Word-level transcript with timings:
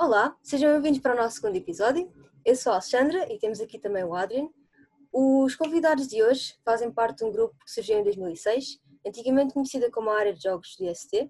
Olá, 0.00 0.38
sejam 0.44 0.70
bem-vindos 0.74 1.00
para 1.00 1.12
o 1.12 1.16
nosso 1.16 1.40
segundo 1.40 1.56
episódio. 1.56 2.08
Eu 2.44 2.54
sou 2.54 2.70
a 2.70 2.76
Alexandra 2.76 3.26
e 3.32 3.36
temos 3.36 3.60
aqui 3.60 3.80
também 3.80 4.04
o 4.04 4.14
Adrian. 4.14 4.48
Os 5.12 5.56
convidados 5.56 6.06
de 6.06 6.22
hoje 6.22 6.54
fazem 6.64 6.88
parte 6.92 7.18
de 7.18 7.24
um 7.24 7.32
grupo 7.32 7.56
que 7.64 7.68
surgiu 7.68 7.98
em 7.98 8.04
2006, 8.04 8.78
antigamente 9.04 9.54
conhecida 9.54 9.90
como 9.90 10.08
a 10.08 10.16
área 10.16 10.32
de 10.32 10.40
jogos 10.40 10.76
do 10.76 10.84
IST. 10.84 11.28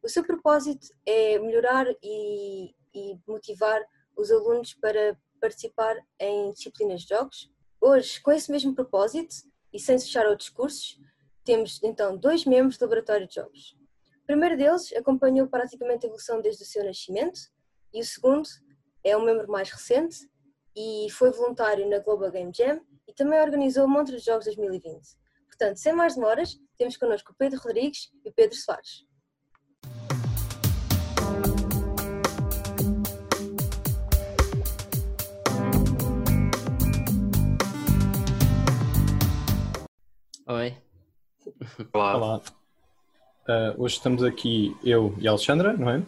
O 0.00 0.08
seu 0.08 0.22
propósito 0.24 0.86
é 1.04 1.40
melhorar 1.40 1.88
e, 2.00 2.72
e 2.94 3.18
motivar 3.26 3.84
os 4.16 4.30
alunos 4.30 4.74
para 4.74 5.18
participar 5.40 5.96
em 6.20 6.52
disciplinas 6.52 7.02
de 7.02 7.08
jogos. 7.08 7.50
Hoje, 7.80 8.20
com 8.20 8.30
esse 8.30 8.48
mesmo 8.48 8.76
propósito 8.76 9.34
e 9.72 9.80
sem 9.80 9.98
fechar 9.98 10.24
outros 10.26 10.50
cursos, 10.50 11.00
temos 11.44 11.82
então 11.82 12.16
dois 12.16 12.44
membros 12.44 12.78
do 12.78 12.82
Laboratório 12.82 13.26
de 13.26 13.34
Jogos. 13.34 13.76
O 14.22 14.26
primeiro 14.26 14.56
deles 14.56 14.92
acompanhou 14.92 15.48
praticamente 15.48 16.06
a 16.06 16.08
evolução 16.08 16.40
desde 16.40 16.62
o 16.62 16.66
seu 16.66 16.84
nascimento 16.84 17.52
e 17.94 18.00
o 18.00 18.04
segundo 18.04 18.48
é 19.04 19.16
um 19.16 19.24
membro 19.24 19.48
mais 19.48 19.70
recente 19.70 20.28
e 20.76 21.06
foi 21.12 21.30
voluntário 21.30 21.88
na 21.88 22.00
Global 22.00 22.28
Game 22.28 22.50
Jam 22.52 22.80
e 23.06 23.12
também 23.14 23.40
organizou 23.40 23.84
o 23.84 23.88
Montre 23.88 24.16
de 24.16 24.24
Jogos 24.24 24.46
2020. 24.46 25.00
Portanto, 25.46 25.76
sem 25.76 25.92
mais 25.92 26.16
demoras, 26.16 26.58
temos 26.76 26.96
connosco 26.96 27.30
o 27.30 27.34
Pedro 27.36 27.60
Rodrigues 27.60 28.10
e 28.24 28.30
o 28.30 28.32
Pedro 28.32 28.56
Soares. 28.56 29.06
Oi. 40.48 40.76
Olá. 41.92 42.16
Olá. 42.16 42.42
Uh, 43.48 43.82
hoje 43.82 43.96
estamos 43.96 44.24
aqui 44.24 44.76
eu 44.82 45.14
e 45.18 45.28
a 45.28 45.30
Alexandra, 45.30 45.74
não 45.74 45.90
é? 45.90 45.98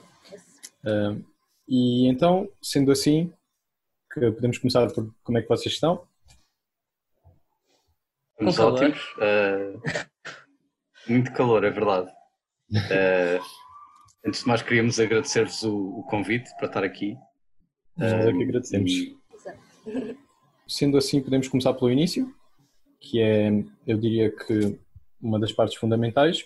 Uh, 0.84 1.35
e 1.68 2.06
então, 2.06 2.48
sendo 2.62 2.92
assim, 2.92 3.32
que 4.12 4.20
podemos 4.32 4.58
começar 4.58 4.86
por 4.92 5.14
como 5.22 5.38
é 5.38 5.42
que 5.42 5.48
vocês 5.48 5.74
estão? 5.74 6.06
Estamos 8.32 8.58
ótimos. 8.58 8.98
Uh, 9.16 9.80
muito 11.08 11.32
calor, 11.32 11.64
é 11.64 11.70
verdade. 11.70 12.10
Uh, 12.70 13.42
antes 14.26 14.40
de 14.40 14.46
mais, 14.48 14.62
queríamos 14.62 15.00
agradecer-vos 15.00 15.62
o, 15.62 16.00
o 16.00 16.02
convite 16.04 16.50
para 16.56 16.66
estar 16.66 16.84
aqui. 16.84 17.16
Nós 17.96 18.12
é 18.12 18.32
que 18.32 18.42
agradecemos. 18.42 18.90
E- 18.92 19.16
Sendo 20.68 20.98
assim, 20.98 21.22
podemos 21.22 21.46
começar 21.48 21.72
pelo 21.74 21.90
início, 21.90 22.34
que 22.98 23.20
é, 23.20 23.50
eu 23.86 23.96
diria 23.96 24.30
que 24.34 24.78
uma 25.20 25.38
das 25.38 25.52
partes 25.52 25.76
fundamentais, 25.76 26.44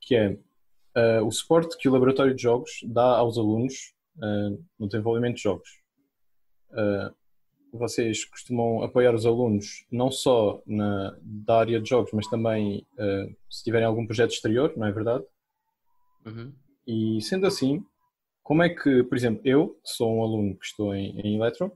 que 0.00 0.14
é 0.14 0.36
uh, 0.96 1.26
o 1.26 1.30
suporte 1.32 1.76
que 1.78 1.88
o 1.88 1.92
Laboratório 1.92 2.34
de 2.34 2.42
Jogos 2.42 2.80
dá 2.84 3.16
aos 3.16 3.38
alunos 3.38 3.94
uh, 4.16 4.64
no 4.78 4.86
desenvolvimento 4.86 5.36
de 5.36 5.42
jogos. 5.42 5.68
Uh, 6.70 7.14
vocês 7.72 8.24
costumam 8.24 8.82
apoiar 8.82 9.14
os 9.14 9.24
alunos 9.24 9.86
não 9.90 10.10
só 10.10 10.62
na, 10.66 11.16
da 11.22 11.60
área 11.60 11.80
de 11.80 11.88
jogos, 11.88 12.12
mas 12.12 12.26
também 12.28 12.86
uh, 12.94 13.36
se 13.50 13.64
tiverem 13.64 13.86
algum 13.86 14.04
projeto 14.04 14.32
exterior, 14.32 14.72
não 14.76 14.86
é 14.86 14.92
verdade? 14.92 15.24
Uhum. 16.26 16.52
E 16.86 17.20
sendo 17.22 17.46
assim, 17.46 17.84
como 18.42 18.62
é 18.62 18.68
que, 18.68 19.02
por 19.04 19.16
exemplo, 19.16 19.40
eu 19.44 19.78
sou 19.82 20.14
um 20.14 20.22
aluno 20.22 20.56
que 20.56 20.66
estou 20.66 20.94
em, 20.94 21.18
em 21.20 21.36
Electro, 21.36 21.72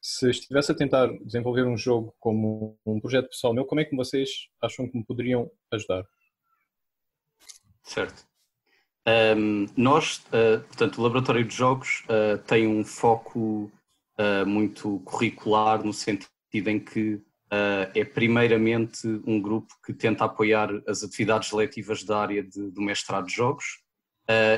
se 0.00 0.30
estivesse 0.30 0.70
a 0.70 0.74
tentar 0.74 1.08
desenvolver 1.24 1.66
um 1.66 1.76
jogo 1.76 2.14
como 2.20 2.78
um 2.86 3.00
projeto 3.00 3.28
pessoal 3.28 3.52
meu, 3.52 3.64
como 3.64 3.80
é 3.80 3.84
que 3.84 3.96
vocês 3.96 4.48
acham 4.62 4.88
que 4.88 4.96
me 4.96 5.04
poderiam 5.04 5.50
ajudar? 5.72 6.06
Certo. 7.82 8.24
Um, 9.08 9.66
nós, 9.76 10.18
uh, 10.26 10.60
portanto, 10.66 10.98
o 10.98 11.02
Laboratório 11.02 11.44
de 11.44 11.54
Jogos 11.54 12.02
uh, 12.06 12.38
tem 12.38 12.66
um 12.66 12.84
foco 12.84 13.70
uh, 14.18 14.44
muito 14.44 15.00
curricular 15.04 15.84
no 15.84 15.92
sentido 15.92 16.28
em 16.68 16.80
que 16.80 17.22
é 17.94 18.04
primeiramente 18.04 19.06
um 19.24 19.40
grupo 19.40 19.72
que 19.84 19.94
tenta 19.94 20.24
apoiar 20.24 20.68
as 20.86 21.04
atividades 21.04 21.52
letivas 21.52 22.02
da 22.02 22.20
área 22.20 22.42
de- 22.42 22.72
do 22.72 22.82
mestrado 22.82 23.26
de 23.28 23.34
jogos. 23.34 23.64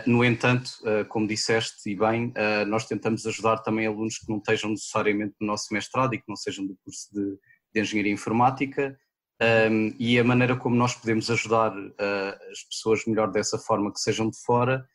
No 0.06 0.25
entanto, 0.25 0.70
como 1.10 1.28
disseste 1.28 1.91
e 1.91 1.94
bem, 1.94 2.32
nós 2.66 2.87
tentamos 2.87 3.26
ajudar 3.26 3.58
também 3.58 3.87
alunos 3.87 4.16
que 4.16 4.31
não 4.31 4.38
estejam 4.38 4.70
necessariamente 4.70 5.34
no 5.38 5.48
nosso 5.48 5.72
mestrado 5.75 6.14
e 6.14 6.19
que 6.19 6.25
não 6.26 6.34
sejam 6.34 6.66
do 6.66 6.78
curso 6.82 7.08
de, 7.12 7.38
de 7.75 7.81
Engenharia 7.82 8.12
Informática, 8.12 8.98
um, 9.41 9.94
e 9.99 10.19
a 10.19 10.25
maneira 10.25 10.56
como 10.56 10.75
nós 10.75 10.94
podemos 10.94 11.31
ajudar 11.31 11.76
uh, 11.76 12.50
as 12.50 12.62
pessoas 12.65 13.04
melhor 13.06 13.31
dessa 13.31 13.59
forma 13.59 13.93
que 13.93 14.00
sejam 14.00 14.28
de 14.31 14.38
fora 14.44 14.87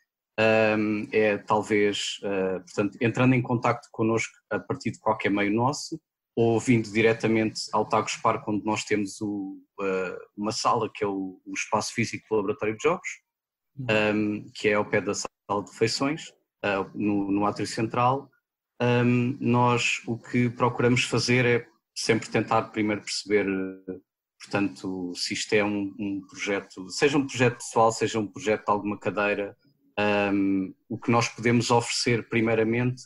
um, 0.77 1.07
é 1.11 1.37
talvez, 1.37 2.19
uh, 2.23 2.59
portanto, 2.61 2.97
entrando 2.99 3.33
em 3.35 3.41
contacto 3.41 3.87
connosco 3.91 4.33
a 4.49 4.59
partir 4.59 4.91
de 4.91 4.99
qualquer 4.99 5.29
meio 5.29 5.53
nosso 5.53 5.99
ou 6.35 6.59
vindo 6.59 6.91
diretamente 6.91 7.61
ao 7.71 7.87
Tagus 7.87 8.15
Park 8.17 8.47
onde 8.47 8.65
nós 8.65 8.83
temos 8.83 9.21
o, 9.21 9.59
uh, 9.79 10.17
uma 10.35 10.51
sala 10.51 10.89
que 10.93 11.03
é 11.03 11.07
o, 11.07 11.39
o 11.45 11.53
espaço 11.53 11.93
físico 11.93 12.25
do 12.29 12.35
Laboratório 12.35 12.75
de 12.75 12.83
Jogos 12.83 13.23
um, 13.77 14.49
que 14.53 14.69
é 14.69 14.73
ao 14.73 14.85
pé 14.85 15.01
da 15.01 15.13
sala 15.13 15.63
de 15.63 15.71
refeições 15.71 16.29
uh, 16.63 16.89
no, 16.93 17.31
no 17.31 17.45
átrio 17.45 17.67
central. 17.67 18.29
Um, 18.81 19.37
nós 19.39 20.01
o 20.05 20.17
que 20.17 20.49
procuramos 20.49 21.03
fazer 21.03 21.45
é 21.45 21.67
sempre 21.95 22.29
tentar 22.29 22.63
primeiro 22.63 23.01
perceber 23.01 23.45
portanto, 24.43 25.13
se 25.15 25.33
isto 25.33 25.53
é 25.53 25.63
um, 25.63 25.93
um 25.97 26.21
projeto, 26.27 26.89
seja 26.89 27.17
um 27.17 27.25
projeto 27.25 27.57
pessoal, 27.57 27.91
seja 27.91 28.19
um 28.19 28.27
projeto 28.27 28.65
de 28.65 28.71
alguma 28.71 28.99
cadeira, 28.99 29.55
um, 30.33 30.73
o 30.89 30.97
que 30.97 31.09
nós 31.09 31.29
podemos 31.29 31.71
oferecer 31.71 32.27
primeiramente 32.27 33.03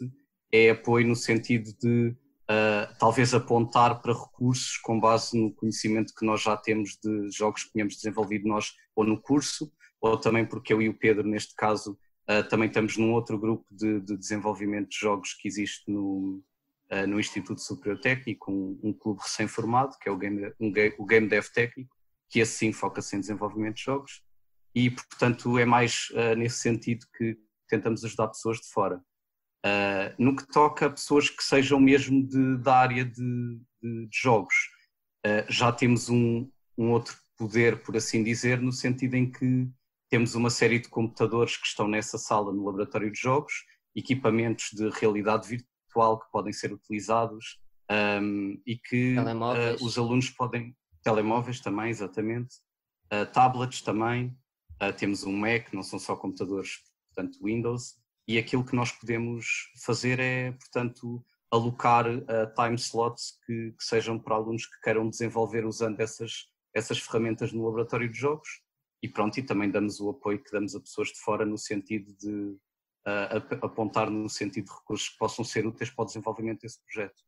é 0.51 0.71
apoio 0.71 1.07
no 1.07 1.15
sentido 1.15 1.71
de 1.79 2.15
uh, 2.49 2.97
talvez 2.99 3.33
apontar 3.33 4.01
para 4.01 4.13
recursos 4.13 4.77
com 4.77 4.99
base 4.99 5.39
no 5.39 5.53
conhecimento 5.53 6.13
que 6.17 6.25
nós 6.25 6.41
já 6.41 6.57
temos 6.57 6.97
de 7.03 7.29
jogos 7.31 7.65
que 7.65 7.71
tínhamos 7.73 7.95
desenvolvido 7.95 8.47
nós 8.47 8.73
ou 8.95 9.05
no 9.05 9.21
curso, 9.21 9.71
ou 10.01 10.17
também 10.17 10.45
porque 10.45 10.73
eu 10.73 10.81
e 10.81 10.89
o 10.89 10.97
Pedro, 10.97 11.27
neste 11.27 11.53
caso, 11.55 11.97
uh, 12.29 12.47
também 12.49 12.67
estamos 12.67 12.97
num 12.97 13.13
outro 13.13 13.37
grupo 13.37 13.65
de, 13.69 13.99
de 14.01 14.17
desenvolvimento 14.17 14.89
de 14.89 14.97
jogos 14.97 15.33
que 15.33 15.47
existe 15.47 15.91
no, 15.91 16.41
no 17.07 17.19
Instituto 17.19 17.61
Superior 17.61 17.99
Técnico, 17.99 18.51
um, 18.51 18.79
um 18.81 18.93
clube 18.93 19.21
recém-formado, 19.21 19.97
que 19.99 20.07
é 20.07 20.11
o 20.11 20.17
Game, 20.17 20.51
um, 20.59 20.71
o 20.97 21.05
Game 21.05 21.27
Dev 21.27 21.45
Técnico, 21.53 21.93
que 22.29 22.39
esse 22.39 22.53
sim 22.53 22.71
foca-se 22.71 23.15
em 23.15 23.19
desenvolvimento 23.19 23.75
de 23.75 23.83
jogos, 23.83 24.21
e 24.75 24.89
portanto 24.89 25.57
é 25.57 25.65
mais 25.65 26.09
uh, 26.11 26.35
nesse 26.35 26.59
sentido 26.59 27.05
que 27.17 27.37
tentamos 27.67 28.03
ajudar 28.05 28.27
pessoas 28.27 28.57
de 28.57 28.69
fora. 28.69 29.01
Uh, 29.65 30.13
no 30.17 30.35
que 30.35 30.47
toca 30.47 30.85
a 30.85 30.89
pessoas 30.89 31.29
que 31.29 31.43
sejam 31.43 31.79
mesmo 31.79 32.25
de, 32.25 32.57
da 32.57 32.77
área 32.77 33.03
de, 33.03 33.59
de- 33.81 34.07
de 34.07 34.17
jogos, 34.21 34.53
uh, 35.25 35.51
já 35.51 35.71
temos 35.71 36.09
um, 36.09 36.49
um 36.77 36.91
outro 36.91 37.15
poder, 37.37 37.81
por 37.81 37.97
assim 37.97 38.23
dizer, 38.23 38.61
no 38.61 38.71
sentido 38.71 39.15
em 39.15 39.29
que 39.31 39.67
temos 40.09 40.35
uma 40.35 40.49
série 40.49 40.79
de 40.79 40.87
computadores 40.89 41.57
que 41.57 41.67
estão 41.67 41.87
nessa 41.87 42.17
sala 42.17 42.53
no 42.53 42.65
laboratório 42.65 43.11
de 43.11 43.19
jogos, 43.19 43.53
equipamentos 43.95 44.69
de 44.73 44.89
realidade 44.89 45.47
virtual 45.47 45.76
que 45.87 46.31
podem 46.31 46.53
ser 46.53 46.71
utilizados 46.71 47.59
um, 47.89 48.61
e 48.65 48.77
que 48.77 49.15
uh, 49.17 49.83
os 49.83 49.97
alunos 49.97 50.29
podem. 50.29 50.75
Telemóveis 51.03 51.61
também, 51.61 51.89
exatamente. 51.89 52.55
Uh, 53.13 53.25
tablets 53.31 53.81
também. 53.81 54.37
Uh, 54.81 54.93
temos 54.93 55.23
um 55.23 55.31
Mac, 55.31 55.71
não 55.73 55.81
são 55.81 55.97
só 55.97 56.15
computadores, 56.15 56.79
portanto, 57.07 57.39
Windows. 57.41 57.95
E 58.27 58.37
aquilo 58.37 58.65
que 58.65 58.75
nós 58.75 58.91
podemos 58.91 59.71
fazer 59.85 60.19
é, 60.19 60.51
portanto, 60.51 61.23
alocar 61.49 62.05
uh, 62.07 62.53
time 62.55 62.75
slots 62.75 63.39
que, 63.45 63.71
que 63.71 63.83
sejam 63.83 64.19
para 64.19 64.35
alunos 64.35 64.65
que 64.65 64.81
queiram 64.81 65.09
desenvolver 65.09 65.65
usando 65.65 65.99
essas, 66.01 66.47
essas 66.73 66.99
ferramentas 66.99 67.53
no 67.53 67.63
laboratório 67.63 68.11
de 68.11 68.17
jogos. 68.17 68.49
E 69.01 69.07
pronto, 69.07 69.37
e 69.39 69.43
também 69.43 69.71
damos 69.71 69.99
o 69.99 70.09
apoio 70.09 70.43
que 70.43 70.51
damos 70.51 70.75
a 70.75 70.79
pessoas 70.79 71.09
de 71.09 71.19
fora 71.19 71.45
no 71.45 71.57
sentido 71.57 72.13
de 72.17 72.57
uh, 73.07 73.37
ap- 73.37 73.63
apontar 73.63 74.11
no 74.11 74.29
sentido 74.29 74.65
de 74.65 74.73
recursos 74.73 75.09
que 75.09 75.17
possam 75.17 75.45
ser 75.45 75.65
úteis 75.65 75.89
para 75.89 76.03
o 76.03 76.05
desenvolvimento 76.05 76.61
desse 76.61 76.81
projeto. 76.83 77.23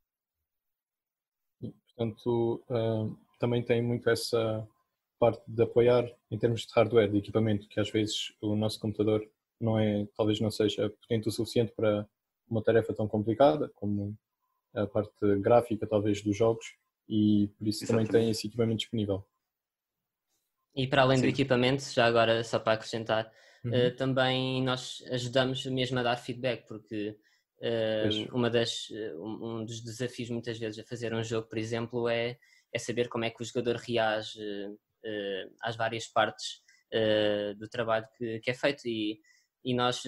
Portanto, 1.95 2.63
ah, 2.69 3.09
também 3.39 3.61
tem 3.61 3.81
muito 3.81 4.09
essa 4.09 4.65
parte 5.19 5.43
de 5.45 5.61
apoiar 5.61 6.09
em 6.31 6.37
termos 6.37 6.61
de 6.61 6.73
hardware, 6.73 7.11
de 7.11 7.17
equipamento, 7.17 7.67
que 7.67 7.79
às 7.79 7.89
vezes 7.89 8.33
o 8.39 8.55
nosso 8.55 8.79
computador 8.79 9.29
não 9.59 9.77
é, 9.77 10.07
talvez 10.15 10.39
não 10.39 10.49
seja 10.49 10.89
potente 10.89 11.27
o 11.27 11.31
suficiente 11.31 11.73
para 11.73 12.07
uma 12.49 12.63
tarefa 12.63 12.93
tão 12.93 13.05
complicada 13.05 13.67
como 13.75 14.17
a 14.73 14.87
parte 14.87 15.39
gráfica, 15.39 15.85
talvez, 15.85 16.21
dos 16.21 16.37
jogos, 16.37 16.65
e 17.07 17.49
por 17.57 17.67
isso 17.67 17.85
também 17.85 18.03
Exatamente. 18.03 18.11
tem 18.11 18.31
esse 18.31 18.47
equipamento 18.47 18.77
disponível. 18.79 19.27
E 20.73 20.87
para 20.87 21.01
além 21.01 21.17
do 21.17 21.25
Sim. 21.25 21.29
equipamento, 21.29 21.83
já 21.83 22.05
agora 22.05 22.41
só 22.45 22.59
para 22.59 22.73
acrescentar, 22.73 23.29
Uhum. 23.63 23.73
eh, 23.73 23.91
também 23.91 24.63
nós 24.63 25.03
ajudamos 25.11 25.65
mesmo 25.65 25.99
a 25.99 26.03
dar 26.03 26.17
feedback, 26.17 26.65
porque 26.67 27.17
eh, 27.61 28.09
uma 28.31 28.49
das, 28.49 28.87
eh, 28.91 29.13
um 29.15 29.65
dos 29.65 29.81
desafios 29.81 30.29
muitas 30.29 30.57
vezes 30.57 30.79
a 30.79 30.87
fazer 30.87 31.13
um 31.13 31.23
jogo, 31.23 31.47
por 31.47 31.57
exemplo, 31.57 32.07
é, 32.07 32.37
é 32.73 32.79
saber 32.79 33.09
como 33.09 33.25
é 33.25 33.29
que 33.29 33.41
o 33.41 33.45
jogador 33.45 33.75
reage 33.75 34.39
às 35.61 35.75
várias 35.77 36.07
partes 36.07 36.61
do 37.57 37.69
trabalho 37.69 38.05
que, 38.17 38.39
que 38.39 38.51
é 38.51 38.53
feito 38.53 38.85
e, 38.85 39.19
e 39.63 39.73
nós, 39.73 40.03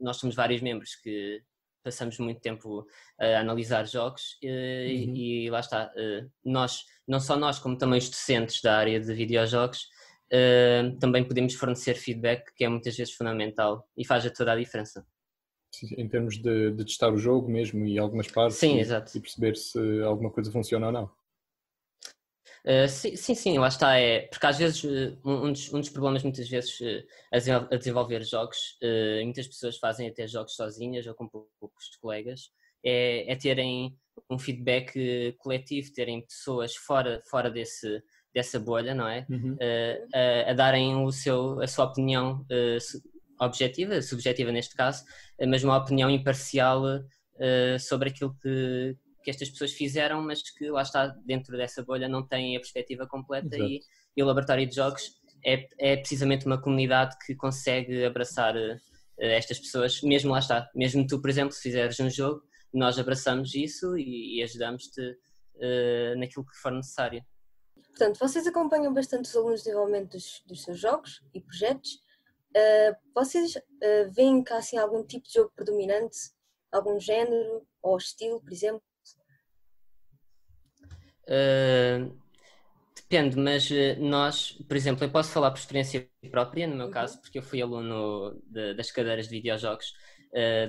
nós 0.00 0.16
somos 0.16 0.34
vários 0.34 0.60
membros 0.60 0.96
que 0.96 1.40
passamos 1.84 2.18
muito 2.18 2.40
tempo 2.40 2.84
a 3.18 3.38
analisar 3.38 3.86
jogos 3.86 4.36
uhum. 4.42 4.50
e, 4.50 5.44
e, 5.46 5.50
lá 5.50 5.60
está. 5.60 5.90
nós, 6.44 6.84
não 7.06 7.20
só 7.20 7.36
nós, 7.36 7.58
como 7.58 7.78
também 7.78 7.98
os 7.98 8.10
docentes 8.10 8.60
da 8.60 8.76
área 8.76 9.00
de 9.00 9.14
videojogos, 9.14 9.88
também 11.00 11.24
podemos 11.24 11.54
fornecer 11.54 11.94
feedback 11.94 12.52
que 12.54 12.64
é 12.64 12.68
muitas 12.68 12.96
vezes 12.96 13.14
fundamental 13.14 13.88
e 13.96 14.04
faz 14.04 14.30
toda 14.32 14.52
a 14.52 14.56
diferença. 14.56 15.06
Em 15.96 16.08
termos 16.08 16.38
de, 16.38 16.72
de 16.72 16.84
testar 16.84 17.12
o 17.12 17.18
jogo 17.18 17.48
mesmo 17.48 17.86
e 17.86 17.98
algumas 17.98 18.26
partes 18.26 18.58
Sim, 18.58 18.78
e, 18.78 18.82
e 18.82 19.20
perceber 19.20 19.56
se 19.56 19.78
alguma 20.02 20.30
coisa 20.30 20.50
funciona 20.50 20.86
ou 20.86 20.92
não. 20.92 21.10
Uh, 22.64 22.88
sim, 22.88 23.16
sim, 23.16 23.34
sim, 23.34 23.58
lá 23.58 23.68
está. 23.68 23.96
É, 23.98 24.26
porque 24.26 24.46
às 24.46 24.58
vezes 24.58 24.82
uh, 24.84 25.18
um, 25.24 25.52
dos, 25.52 25.72
um, 25.72 25.80
dos, 25.80 25.88
problemas 25.88 26.22
muitas 26.22 26.48
vezes 26.48 26.78
uh, 26.80 27.04
a, 27.32 27.76
desenvolver 27.76 28.22
jogos, 28.24 28.76
muitas 29.22 29.46
pessoas 29.46 29.78
fazem 29.78 30.08
até 30.08 30.26
jogos 30.26 30.54
sozinhas 30.54 31.06
ou 31.06 31.14
com 31.14 31.28
poucos 31.28 31.96
colegas, 32.00 32.50
é, 32.84 33.30
é 33.30 33.36
terem 33.36 33.96
um 34.28 34.38
feedback 34.38 35.34
coletivo, 35.38 35.92
terem 35.92 36.20
pessoas 36.22 36.74
fora, 36.74 37.22
fora 37.30 37.50
desse, 37.50 38.02
dessa 38.34 38.58
bolha, 38.58 38.94
não 38.94 39.08
é? 39.08 39.26
Uhum. 39.28 39.56
A, 40.14 40.50
a, 40.50 40.54
darem 40.54 40.96
o 40.96 41.10
seu, 41.10 41.60
a 41.60 41.66
sua 41.66 41.86
opinião 41.86 42.44
objetiva, 43.40 44.00
subjetiva 44.02 44.52
neste 44.52 44.74
caso, 44.74 45.04
mas 45.46 45.64
uma 45.64 45.76
opinião 45.76 46.10
imparcial 46.10 46.82
sobre 47.78 48.10
aquilo 48.10 48.36
que, 48.42 48.96
que 49.28 49.30
estas 49.30 49.50
pessoas 49.50 49.72
fizeram, 49.72 50.22
mas 50.22 50.42
que 50.42 50.70
lá 50.70 50.82
está, 50.82 51.08
dentro 51.24 51.56
dessa 51.56 51.82
bolha, 51.82 52.08
não 52.08 52.26
têm 52.26 52.56
a 52.56 52.60
perspectiva 52.60 53.06
completa 53.06 53.58
e, 53.58 53.80
e, 54.16 54.22
o 54.22 54.26
Laboratório 54.26 54.66
de 54.66 54.74
Jogos 54.74 55.18
é, 55.44 55.68
é 55.78 55.96
precisamente 55.96 56.46
uma 56.46 56.60
comunidade 56.60 57.14
que 57.24 57.34
consegue 57.34 58.04
abraçar 58.04 58.56
uh, 58.56 58.80
estas 59.18 59.58
pessoas, 59.58 60.00
mesmo 60.02 60.32
lá 60.32 60.38
está, 60.38 60.70
mesmo 60.74 61.06
tu, 61.06 61.20
por 61.20 61.28
exemplo, 61.28 61.52
se 61.52 61.60
fizeres 61.60 62.00
um 62.00 62.08
jogo, 62.08 62.42
nós 62.72 62.98
abraçamos 62.98 63.54
isso 63.54 63.96
e, 63.98 64.38
e 64.38 64.42
ajudamos-te 64.42 65.00
uh, 65.00 66.18
naquilo 66.18 66.46
que 66.46 66.56
for 66.56 66.72
necessário. 66.72 67.22
Portanto, 67.98 68.20
vocês 68.20 68.46
acompanham 68.46 68.94
bastante 68.94 69.24
os 69.24 69.34
alunos 69.34 69.58
de 69.58 69.64
desenvolvimento 69.64 70.12
dos, 70.12 70.40
dos 70.46 70.62
seus 70.62 70.78
jogos 70.78 71.20
e 71.34 71.40
projetos. 71.40 71.94
Uh, 72.54 72.96
vocês 73.12 73.56
uh, 73.56 74.08
veem 74.12 74.40
cá 74.44 74.58
assim, 74.58 74.78
algum 74.78 75.02
tipo 75.02 75.26
de 75.26 75.34
jogo 75.34 75.50
predominante, 75.56 76.16
algum 76.70 77.00
género 77.00 77.66
ou 77.82 77.96
estilo, 77.96 78.40
por 78.40 78.52
exemplo? 78.52 78.80
Uh, 81.24 82.16
depende, 82.94 83.36
mas 83.36 83.68
nós, 83.98 84.52
por 84.52 84.76
exemplo, 84.76 85.04
eu 85.04 85.10
posso 85.10 85.32
falar 85.32 85.50
por 85.50 85.58
experiência 85.58 86.08
própria, 86.30 86.68
no 86.68 86.76
meu 86.76 86.86
uhum. 86.86 86.92
caso, 86.92 87.20
porque 87.20 87.38
eu 87.40 87.42
fui 87.42 87.60
aluno 87.60 88.40
de, 88.46 88.74
das 88.74 88.92
cadeiras 88.92 89.26
de 89.26 89.32
videojogos, 89.32 89.92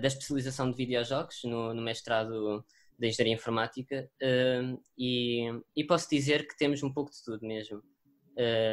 da 0.01 0.07
especialização 0.07 0.71
de 0.71 0.77
videojogos 0.77 1.43
no, 1.43 1.75
no 1.75 1.81
mestrado 1.81 2.65
da 2.99 3.07
Engenharia 3.07 3.33
Informática, 3.33 4.09
e, 4.97 5.47
e, 5.75 5.83
posso 5.85 6.09
dizer 6.09 6.47
que 6.47 6.57
temos 6.57 6.83
um 6.83 6.91
pouco 6.91 7.11
de 7.11 7.23
tudo 7.23 7.45
mesmo. 7.45 7.81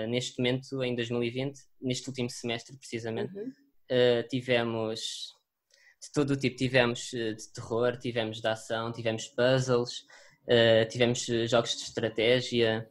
neste 0.09 0.39
momento, 0.39 0.83
em 0.83 0.95
2020, 0.95 1.59
neste 1.81 2.09
último 2.09 2.29
semestre 2.29 2.77
precisamente, 2.77 3.39
uhum. 3.39 3.53
tivemos 4.29 5.33
de 6.03 6.13
todo 6.13 6.33
o 6.33 6.37
tipo. 6.37 6.57
Tivemos 6.57 7.11
de 7.11 7.53
terror, 7.55 7.97
tivemos 7.97 8.41
de 8.41 8.49
ação, 8.49 8.93
tivemos 8.93 9.29
puzzles, 9.29 10.05
Uh, 10.47 10.89
tivemos 10.89 11.29
eh, 11.29 11.47
jogos 11.49 11.77
de 11.77 11.83
estratégia. 11.83 12.89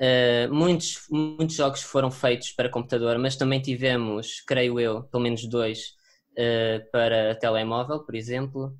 Uh, 0.00 0.52
muitos, 0.52 1.06
muitos 1.10 1.54
jogos 1.54 1.82
foram 1.82 2.10
feitos 2.10 2.52
para 2.52 2.70
computador, 2.70 3.18
mas 3.18 3.36
também 3.36 3.60
tivemos, 3.60 4.40
creio 4.40 4.80
eu, 4.80 5.02
pelo 5.04 5.22
menos 5.22 5.44
dois 5.46 5.94
uh, 6.32 6.90
para 6.90 7.34
telemóvel, 7.34 8.02
por 8.04 8.14
exemplo. 8.14 8.74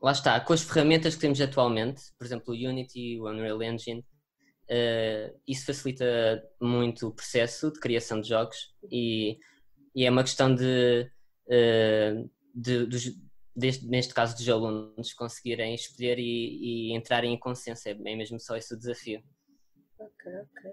Lá 0.00 0.12
está, 0.12 0.40
com 0.40 0.52
as 0.52 0.62
ferramentas 0.62 1.14
que 1.14 1.20
temos 1.20 1.40
atualmente, 1.40 2.02
por 2.18 2.24
exemplo, 2.24 2.54
o 2.54 2.56
Unity, 2.56 3.18
o 3.20 3.28
Unreal 3.28 3.62
Engine, 3.62 4.04
isso 5.46 5.66
facilita 5.66 6.42
muito 6.60 7.08
o 7.08 7.14
processo 7.14 7.72
de 7.72 7.80
criação 7.80 8.20
de 8.20 8.28
jogos 8.28 8.74
e, 8.90 9.38
e 9.94 10.04
é 10.04 10.10
uma 10.10 10.22
questão 10.22 10.54
de, 10.54 11.10
de, 12.54 12.86
de 12.86 13.28
deste, 13.58 13.86
neste 13.86 14.14
caso 14.14 14.36
dos 14.36 14.48
alunos, 14.48 15.12
conseguirem 15.14 15.74
escolher 15.74 16.18
e, 16.18 16.92
e 16.92 16.96
entrarem 16.96 17.34
em 17.34 17.38
consenso. 17.38 17.88
É 17.88 17.94
mesmo 17.94 18.38
só 18.38 18.56
esse 18.56 18.72
o 18.72 18.78
desafio. 18.78 19.20
Ok, 19.98 20.32
ok. 20.32 20.72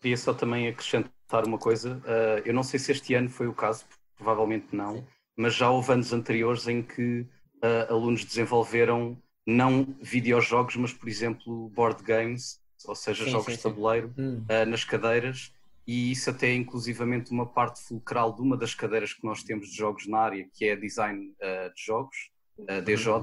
Queria 0.00 0.16
só 0.16 0.34
também 0.34 0.68
acrescentar 0.68 1.46
uma 1.46 1.58
coisa. 1.58 1.96
Uh, 1.98 2.42
eu 2.44 2.52
não 2.52 2.62
sei 2.62 2.78
se 2.78 2.92
este 2.92 3.14
ano 3.14 3.30
foi 3.30 3.46
o 3.48 3.54
caso, 3.54 3.86
provavelmente 4.16 4.76
não, 4.76 4.96
Sim. 4.96 5.06
mas 5.36 5.54
já 5.54 5.70
houve 5.70 5.92
anos 5.92 6.12
anteriores 6.12 6.68
em 6.68 6.82
que 6.82 7.26
uh, 7.62 7.92
alunos 7.92 8.24
desenvolveram 8.24 9.16
não 9.48 9.96
videojogos, 10.02 10.76
mas 10.76 10.92
por 10.92 11.08
exemplo 11.08 11.70
board 11.70 12.02
games, 12.02 12.60
ou 12.84 12.94
seja, 12.94 13.24
sim, 13.24 13.30
jogos 13.30 13.46
sim, 13.46 13.56
de 13.56 13.62
tabuleiro, 13.62 14.14
uh, 14.18 14.66
nas 14.68 14.84
cadeiras. 14.84 15.52
E 15.86 16.12
isso 16.12 16.28
até 16.28 16.48
é 16.48 16.54
inclusivamente 16.54 17.30
uma 17.30 17.46
parte 17.46 17.80
fulcral 17.80 18.34
de 18.34 18.42
uma 18.42 18.58
das 18.58 18.74
cadeiras 18.74 19.14
que 19.14 19.24
nós 19.24 19.42
temos 19.42 19.70
de 19.70 19.76
jogos 19.76 20.06
na 20.06 20.18
área, 20.18 20.46
que 20.52 20.66
é 20.66 20.76
Design 20.76 21.28
uh, 21.28 21.74
de 21.74 21.82
Jogos, 21.82 22.30
uh, 22.58 22.82
DJ, 22.82 23.14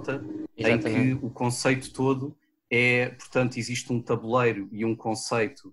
em 0.58 0.80
que 0.80 1.14
o 1.24 1.30
conceito 1.30 1.94
todo 1.94 2.36
é, 2.72 3.10
portanto, 3.10 3.58
existe 3.58 3.94
um 3.94 4.02
tabuleiro 4.02 4.68
e 4.72 4.84
um 4.84 4.96
conceito 4.96 5.72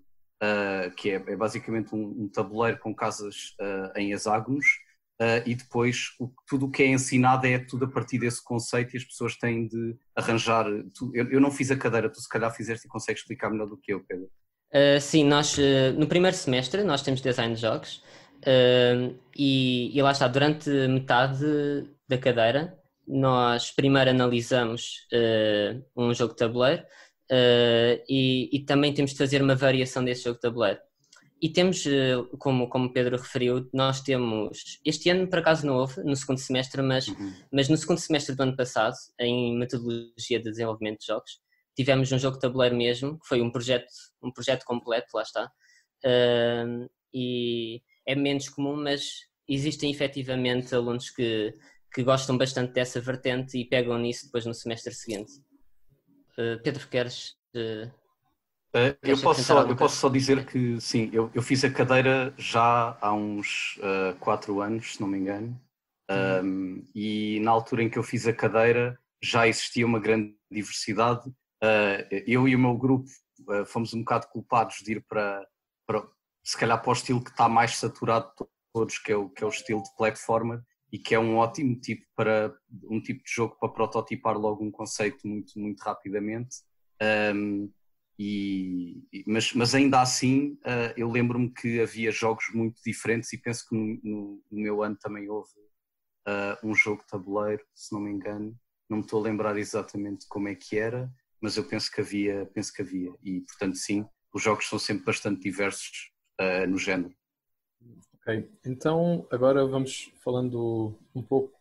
que 0.97 1.09
é, 1.09 1.15
é 1.15 1.35
basicamente 1.37 1.95
um, 1.95 2.23
um, 2.23 2.27
tabuleiro 2.27 2.77
com 2.77 2.93
casas 2.93 3.55
em 3.95 4.11
hexágonos 4.11 4.65
e 5.45 5.55
depois 5.55 6.07
o, 6.19 6.29
tudo 6.47 6.65
o 6.65 6.71
que 6.71 6.83
é 6.83 6.87
ensinado 6.87 7.47
é 7.47 7.59
tudo 7.59 7.85
a 7.85 7.87
partir 7.87 8.17
desse 8.19 8.43
conceito 8.43 8.93
e 8.93 8.97
as 8.97 9.03
pessoas 9.03 9.37
têm 9.37 9.67
de 9.67 9.95
arranjar. 10.15 10.65
Tu, 10.93 11.11
eu, 11.13 11.29
eu 11.31 11.39
não 11.39 11.51
fiz 11.51 11.71
a 11.71 11.77
cadeira, 11.77 12.09
tu 12.09 12.19
se 12.19 12.27
calhar 12.27 12.53
fizeste 12.53 12.87
e 12.87 12.89
consegues 12.89 13.21
explicar 13.21 13.49
melhor 13.49 13.67
do 13.67 13.77
que 13.77 13.93
eu, 13.93 14.03
Pedro. 14.03 14.29
Uh, 14.73 14.99
sim, 14.99 15.23
nós 15.23 15.55
uh, 15.55 15.93
no 15.95 16.07
primeiro 16.07 16.35
semestre 16.35 16.83
nós 16.83 17.03
temos 17.03 17.21
design 17.21 17.53
de 17.53 17.61
jogos 17.61 18.01
uh, 18.39 19.15
e, 19.37 19.95
e, 19.95 20.01
lá 20.01 20.11
está, 20.11 20.27
durante 20.27 20.67
metade 20.87 21.45
da 22.07 22.17
cadeira 22.17 22.75
nós 23.07 23.69
primeiro 23.69 24.09
analisamos 24.09 25.07
um 25.95 26.13
jogo 26.13 26.33
de 26.33 26.39
tabuleiro 26.39 26.83
e, 28.09 28.49
e, 28.51 28.59
também 28.61 28.93
temos 28.93 29.11
de 29.11 29.17
fazer 29.17 29.41
uma 29.41 29.55
variação 29.55 30.05
desse 30.05 30.23
jogo 30.23 30.35
de 30.35 30.41
tabuleiro. 30.41 30.79
E 31.41 31.49
temos, 31.49 31.83
como, 32.39 32.69
como 32.69 32.93
Pedro 32.93 33.17
referiu, 33.17 33.69
nós 33.73 33.99
temos, 33.99 34.79
este 34.85 35.09
ano 35.09 35.27
por 35.27 35.39
acaso 35.39 35.65
não 35.65 35.75
houve, 35.75 36.01
no 36.01 36.15
segundo 36.15 36.37
semestre, 36.37 36.81
mas, 36.81 37.07
uhum. 37.09 37.33
mas 37.51 37.67
no 37.67 37.75
segundo 37.75 37.97
semestre 37.97 38.33
do 38.33 38.43
ano 38.43 38.55
passado, 38.55 38.95
em 39.19 39.57
metodologia 39.57 40.39
de 40.39 40.49
desenvolvimento 40.49 41.01
de 41.01 41.07
jogos, 41.07 41.41
tivemos 41.75 42.11
um 42.11 42.19
jogo 42.19 42.37
de 42.37 42.41
tabuleiro 42.41 42.75
mesmo, 42.75 43.19
que 43.19 43.27
foi 43.27 43.41
um 43.41 43.51
projeto, 43.51 43.91
um 44.21 44.31
projeto 44.31 44.63
completo, 44.63 45.07
lá 45.13 45.23
está. 45.23 45.51
Uh, 46.05 46.89
e 47.13 47.81
é 48.05 48.15
menos 48.15 48.49
comum, 48.49 48.75
mas 48.75 49.27
existem 49.47 49.91
efetivamente 49.91 50.73
alunos 50.73 51.09
que, 51.09 51.53
que 51.93 52.03
gostam 52.03 52.37
bastante 52.37 52.73
dessa 52.73 52.99
vertente 52.99 53.57
e 53.57 53.65
pegam 53.65 53.97
nisso 53.97 54.25
depois 54.25 54.45
no 54.45 54.53
semestre 54.53 54.93
seguinte. 54.93 55.33
Uh, 56.37 56.61
Pedro, 56.63 56.87
queres. 56.87 57.35
Uh, 57.55 57.91
eu, 59.01 59.21
posso 59.21 59.43
só, 59.43 59.61
eu 59.61 59.75
posso 59.75 59.97
só 59.97 60.09
dizer 60.09 60.45
que 60.45 60.79
sim, 60.81 61.09
eu, 61.13 61.29
eu 61.33 61.41
fiz 61.41 61.63
a 61.63 61.69
cadeira 61.69 62.33
já 62.37 62.97
há 62.99 63.13
uns 63.13 63.77
uh, 63.77 64.17
quatro 64.19 64.61
anos, 64.61 64.93
se 64.93 65.01
não 65.01 65.07
me 65.07 65.19
engano, 65.19 65.59
uhum. 66.09 66.47
um, 66.47 66.83
e 66.95 67.39
na 67.41 67.51
altura 67.51 67.83
em 67.83 67.89
que 67.89 67.97
eu 67.97 68.03
fiz 68.03 68.27
a 68.27 68.33
cadeira 68.33 68.99
já 69.21 69.47
existia 69.47 69.85
uma 69.85 69.99
grande 69.99 70.35
diversidade. 70.51 71.29
Uh, 71.63 72.03
eu 72.27 72.47
e 72.47 72.55
o 72.55 72.59
meu 72.59 72.75
grupo 72.75 73.09
uh, 73.47 73.65
fomos 73.65 73.93
um 73.93 73.99
bocado 73.99 74.27
culpados 74.27 74.77
de 74.83 74.93
ir 74.93 75.05
para, 75.07 75.47
para, 75.87 76.03
se 76.43 76.57
calhar 76.57 76.81
para 76.81 76.89
o 76.89 76.93
estilo 76.93 77.23
que 77.23 77.29
está 77.29 77.47
mais 77.47 77.77
saturado 77.77 78.27
de 78.37 78.47
todos, 78.73 78.97
que 78.97 79.11
é 79.11 79.15
o, 79.15 79.29
que 79.29 79.43
é 79.43 79.47
o 79.47 79.49
estilo 79.49 79.81
de 79.81 79.95
platformer 79.95 80.61
e 80.91 80.99
que 80.99 81.15
é 81.15 81.19
um 81.19 81.37
ótimo 81.37 81.79
tipo 81.79 82.05
para 82.15 82.53
um 82.83 83.01
tipo 83.01 83.23
de 83.23 83.31
jogo 83.31 83.57
para 83.59 83.69
prototipar 83.69 84.37
logo 84.37 84.63
um 84.63 84.69
conceito 84.69 85.27
muito 85.27 85.57
muito 85.57 85.81
rapidamente. 85.81 86.57
Um, 87.01 87.71
e, 88.17 89.03
mas, 89.25 89.53
mas 89.53 89.73
ainda 89.73 90.01
assim 90.01 90.57
uh, 90.65 90.93
eu 90.95 91.09
lembro-me 91.09 91.49
que 91.49 91.81
havia 91.81 92.11
jogos 92.11 92.45
muito 92.53 92.81
diferentes 92.85 93.33
e 93.33 93.37
penso 93.37 93.67
que 93.67 93.75
no, 93.75 93.99
no, 94.03 94.43
meu 94.51 94.83
ano 94.83 94.97
também 95.01 95.27
houve 95.29 95.49
uh, 96.27 96.67
um 96.67 96.75
jogo 96.75 97.03
tabuleiro 97.09 97.63
se 97.73 97.91
não 97.93 98.01
me 98.01 98.11
engano 98.11 98.55
não 98.89 98.97
me 98.97 99.03
estou 99.03 99.19
a 99.19 99.23
lembrar 99.23 99.57
exatamente 99.57 100.27
como 100.27 100.47
é 100.47 100.55
que 100.55 100.77
era 100.77 101.11
mas 101.43 101.57
eu 101.57 101.67
penso 101.67 101.91
que 101.91 101.99
havia, 101.99 102.49
penso 102.53 102.71
que 102.71 102.81
havia. 102.81 103.13
E, 103.21 103.41
portanto, 103.41 103.75
sim, 103.75 104.07
os 104.33 104.41
jogos 104.41 104.65
são 104.65 104.79
sempre 104.79 105.03
bastante 105.03 105.41
diversos 105.41 106.09
uh, 106.39 106.65
no 106.65 106.77
género. 106.77 107.13
Ok, 108.13 108.49
então 108.65 109.27
agora 109.29 109.67
vamos 109.67 110.09
falando 110.23 110.97
um 111.13 111.21
pouco 111.21 111.59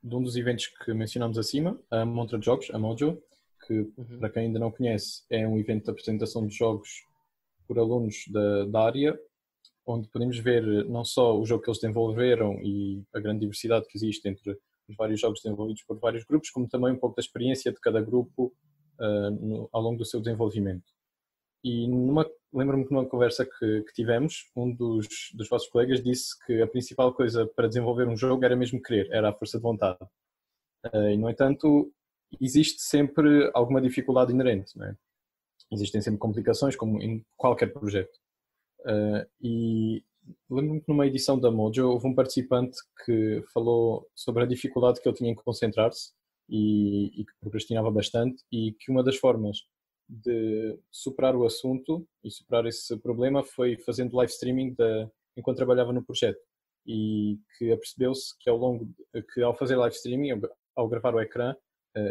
de 0.00 0.14
um 0.14 0.22
dos 0.22 0.36
eventos 0.36 0.68
que 0.68 0.94
mencionámos 0.94 1.36
acima, 1.38 1.76
a 1.90 2.06
Montra 2.06 2.40
Jogos, 2.40 2.70
a 2.70 2.78
Mojo, 2.78 3.20
que 3.66 3.80
uhum. 3.96 4.18
para 4.18 4.30
quem 4.30 4.46
ainda 4.46 4.58
não 4.58 4.70
conhece 4.70 5.24
é 5.30 5.46
um 5.46 5.58
evento 5.58 5.84
de 5.84 5.90
apresentação 5.90 6.46
de 6.46 6.54
jogos 6.54 7.04
por 7.66 7.78
alunos 7.78 8.24
da, 8.30 8.64
da 8.66 8.80
área, 8.84 9.18
onde 9.86 10.08
podemos 10.08 10.38
ver 10.38 10.62
não 10.86 11.04
só 11.04 11.38
o 11.38 11.44
jogo 11.44 11.62
que 11.62 11.70
eles 11.70 11.80
desenvolveram 11.80 12.60
e 12.62 13.02
a 13.14 13.20
grande 13.20 13.40
diversidade 13.40 13.86
que 13.88 13.96
existe 13.96 14.28
entre 14.28 14.58
os 14.88 14.96
vários 14.96 15.20
jogos 15.20 15.40
desenvolvidos 15.42 15.82
por 15.84 15.98
vários 15.98 16.24
grupos, 16.24 16.50
como 16.50 16.68
também 16.68 16.92
um 16.92 16.98
pouco 16.98 17.16
da 17.16 17.20
experiência 17.20 17.72
de 17.72 17.80
cada 17.80 18.00
grupo 18.00 18.52
uh, 19.00 19.30
no, 19.30 19.68
ao 19.72 19.82
longo 19.82 19.98
do 19.98 20.04
seu 20.04 20.20
desenvolvimento. 20.20 20.84
E 21.64 21.86
lembro-me 22.52 22.86
que 22.86 22.92
numa 22.92 23.08
conversa 23.08 23.44
que, 23.44 23.82
que, 23.82 23.92
tivemos, 23.92 24.48
um 24.54 24.72
dos, 24.72 25.08
dos 25.34 25.48
vossos 25.48 25.68
colegas 25.68 26.02
disse 26.02 26.38
que 26.46 26.62
a 26.62 26.66
principal 26.66 27.12
coisa 27.12 27.46
para 27.46 27.66
desenvolver 27.66 28.06
um 28.06 28.16
jogo 28.16 28.44
era 28.44 28.54
mesmo 28.54 28.80
querer, 28.80 29.08
era 29.10 29.30
a 29.30 29.32
força 29.32 29.58
de 29.58 29.62
vontade. 29.62 29.98
Uh, 30.92 31.10
e, 31.10 31.16
no 31.16 31.28
entanto, 31.28 31.92
existe 32.40 32.82
sempre 32.82 33.50
alguma 33.54 33.80
dificuldade 33.80 34.32
inerente, 34.32 34.76
não 34.76 34.86
é? 34.86 34.96
Existem 35.72 36.00
sempre 36.00 36.18
complicações, 36.18 36.76
como 36.76 37.00
em 37.02 37.24
qualquer 37.36 37.72
projeto. 37.72 38.16
Uh, 38.80 39.26
e 39.40 40.04
lembro-me 40.48 40.80
que 40.80 40.88
numa 40.88 41.06
edição 41.06 41.38
da 41.38 41.50
Mojo 41.50 41.88
houve 41.88 42.06
um 42.06 42.14
participante 42.14 42.78
que 43.04 43.42
falou 43.52 44.08
sobre 44.14 44.44
a 44.44 44.46
dificuldade 44.46 45.00
que 45.00 45.08
ele 45.08 45.16
tinha 45.16 45.30
em 45.30 45.34
concentrar-se 45.34 46.12
e, 46.48 47.20
e, 47.20 47.24
que 47.24 47.32
procrastinava 47.40 47.90
bastante 47.90 48.44
e 48.52 48.72
que 48.78 48.90
uma 48.90 49.02
das 49.02 49.16
formas 49.16 49.64
de 50.08 50.78
superar 50.90 51.34
o 51.34 51.44
assunto 51.44 52.06
e 52.22 52.30
superar 52.30 52.64
esse 52.66 52.96
problema 52.98 53.42
foi 53.42 53.76
fazendo 53.78 54.16
live 54.16 54.32
streaming 54.32 54.76
enquanto 55.36 55.56
trabalhava 55.56 55.92
no 55.92 56.04
projeto 56.04 56.38
e 56.86 57.40
que 57.58 57.72
apercebeu-se 57.72 58.38
que 58.38 58.48
ao 58.48 58.56
longo 58.56 58.88
que 59.34 59.42
ao 59.42 59.56
fazer 59.56 59.74
live 59.74 59.96
streaming 59.96 60.40
ao 60.76 60.88
gravar 60.88 61.12
o 61.14 61.20
ecrã 61.20 61.56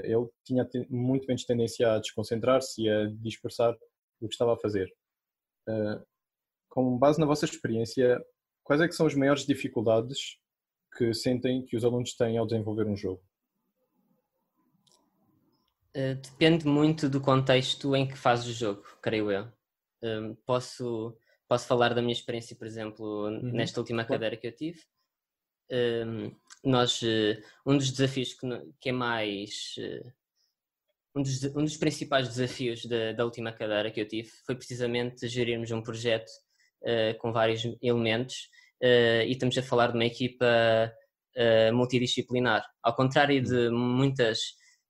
ele 0.03 0.27
tinha 0.43 0.67
muito 0.89 1.27
menos 1.27 1.45
tendência 1.45 1.93
a 1.93 1.99
desconcentrar-se 1.99 2.81
e 2.81 2.89
a 2.89 3.05
dispersar 3.21 3.75
o 4.19 4.27
que 4.27 4.33
estava 4.33 4.53
a 4.53 4.57
fazer. 4.57 4.91
Eh, 5.67 6.01
com 6.69 6.97
base 6.97 7.19
na 7.19 7.25
vossa 7.25 7.45
experiência, 7.45 8.19
quais 8.63 8.81
é 8.81 8.87
que 8.87 8.95
são 8.95 9.05
as 9.05 9.15
maiores 9.15 9.45
dificuldades 9.45 10.37
que 10.97 11.13
sentem 11.13 11.63
que 11.65 11.75
os 11.75 11.83
alunos 11.83 12.15
têm 12.15 12.37
ao 12.37 12.45
desenvolver 12.45 12.87
um 12.87 12.97
jogo? 12.97 13.21
Eh, 15.93 16.15
depende 16.15 16.65
muito 16.65 17.07
do 17.07 17.21
contexto 17.21 17.95
em 17.95 18.07
que 18.07 18.17
fazes 18.17 18.47
o 18.47 18.53
jogo, 18.53 18.83
creio 19.01 19.31
eu. 19.31 19.47
Posso, 20.45 21.17
posso 21.47 21.67
falar 21.67 21.95
da 21.95 22.01
minha 22.01 22.13
experiência, 22.13 22.55
por 22.55 22.67
exemplo, 22.67 23.27
uhum. 23.27 23.51
nesta 23.51 23.79
última 23.79 24.05
cadeira 24.05 24.37
que 24.37 24.45
eu 24.45 24.55
tive. 24.55 24.79
Um, 25.71 26.35
nós, 26.63 27.01
uh, 27.01 27.41
um 27.65 27.77
dos 27.77 27.91
desafios 27.91 28.33
que, 28.33 28.47
que 28.79 28.89
é 28.89 28.91
mais. 28.91 29.75
Uh, 29.77 30.11
um, 31.15 31.21
dos, 31.21 31.43
um 31.43 31.63
dos 31.63 31.77
principais 31.77 32.27
desafios 32.27 32.85
da, 32.85 33.13
da 33.13 33.23
última 33.23 33.51
cadeira 33.51 33.89
que 33.89 34.01
eu 34.01 34.07
tive 34.07 34.29
foi 34.45 34.55
precisamente 34.55 35.27
gerirmos 35.29 35.71
um 35.71 35.81
projeto 35.81 36.29
uh, 36.81 37.17
com 37.19 37.31
vários 37.31 37.63
elementos 37.81 38.49
e 38.81 39.31
estamos 39.31 39.57
a 39.57 39.63
falar 39.63 39.87
de 39.87 39.93
uma 39.93 40.05
equipa 40.05 40.45
multidisciplinar. 41.73 42.63
Ao 42.83 42.93
contrário 42.93 43.41
de 43.41 43.69
muitas 43.69 44.37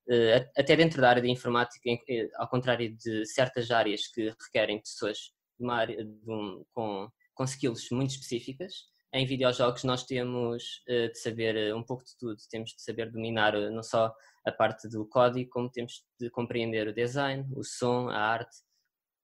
eh, 0.07 0.47
até 0.55 0.75
dentro 0.75 1.01
da 1.01 1.09
área 1.09 1.21
de 1.21 1.29
informática, 1.29 1.89
eh, 2.07 2.29
ao 2.35 2.47
contrário 2.47 2.95
de 2.95 3.25
certas 3.25 3.71
áreas 3.71 4.07
que 4.07 4.29
requerem 4.29 4.79
pessoas 4.79 5.17
de 5.57 5.63
uma 5.63 5.75
área 5.75 6.03
de 6.05 6.31
um, 6.31 6.63
com, 6.73 7.09
com 7.33 7.43
skills 7.43 7.89
muito 7.91 8.11
específicas, 8.11 8.85
em 9.15 9.25
videojogos 9.25 9.83
nós 9.83 10.03
temos 10.03 10.83
uh, 10.89 11.11
de 11.11 11.17
saber 11.19 11.73
um 11.73 11.83
pouco 11.83 12.03
de 12.03 12.17
tudo, 12.19 12.37
temos 12.49 12.71
de 12.71 12.81
saber 12.81 13.11
dominar 13.11 13.53
não 13.71 13.81
só 13.81 14.13
a 14.45 14.51
parte 14.51 14.87
do 14.89 15.07
código, 15.07 15.49
como 15.49 15.71
temos 15.71 16.03
de 16.19 16.29
compreender 16.29 16.87
o 16.87 16.93
design, 16.93 17.45
o 17.55 17.63
som, 17.63 18.09
a 18.09 18.17
arte 18.17 18.57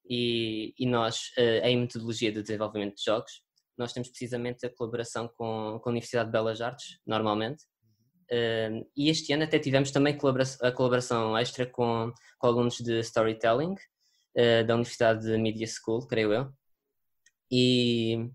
e, 0.09 0.73
e 0.79 0.87
nós, 0.87 1.31
uh, 1.37 1.65
em 1.65 1.77
metodologia 1.77 2.31
de 2.31 2.41
desenvolvimento 2.41 2.95
de 2.95 3.03
jogos, 3.03 3.43
nós 3.77 3.93
temos 3.93 4.09
precisamente 4.09 4.65
a 4.65 4.73
colaboração 4.73 5.27
com, 5.27 5.79
com 5.81 5.89
a 5.89 5.91
Universidade 5.91 6.27
de 6.27 6.31
Belas 6.31 6.61
Artes, 6.61 6.99
normalmente, 7.05 7.63
Uh, 8.31 8.87
e 8.95 9.09
este 9.09 9.33
ano 9.33 9.43
até 9.43 9.59
tivemos 9.59 9.91
também 9.91 10.17
a 10.61 10.71
colaboração 10.71 11.37
extra 11.37 11.65
com, 11.65 12.13
com 12.39 12.47
alunos 12.47 12.77
de 12.77 13.01
storytelling 13.01 13.73
uh, 13.73 14.65
da 14.65 14.75
Universidade 14.75 15.25
de 15.25 15.37
Media 15.37 15.67
School, 15.67 16.07
creio 16.07 16.31
eu. 16.31 16.53
E, 17.51 18.31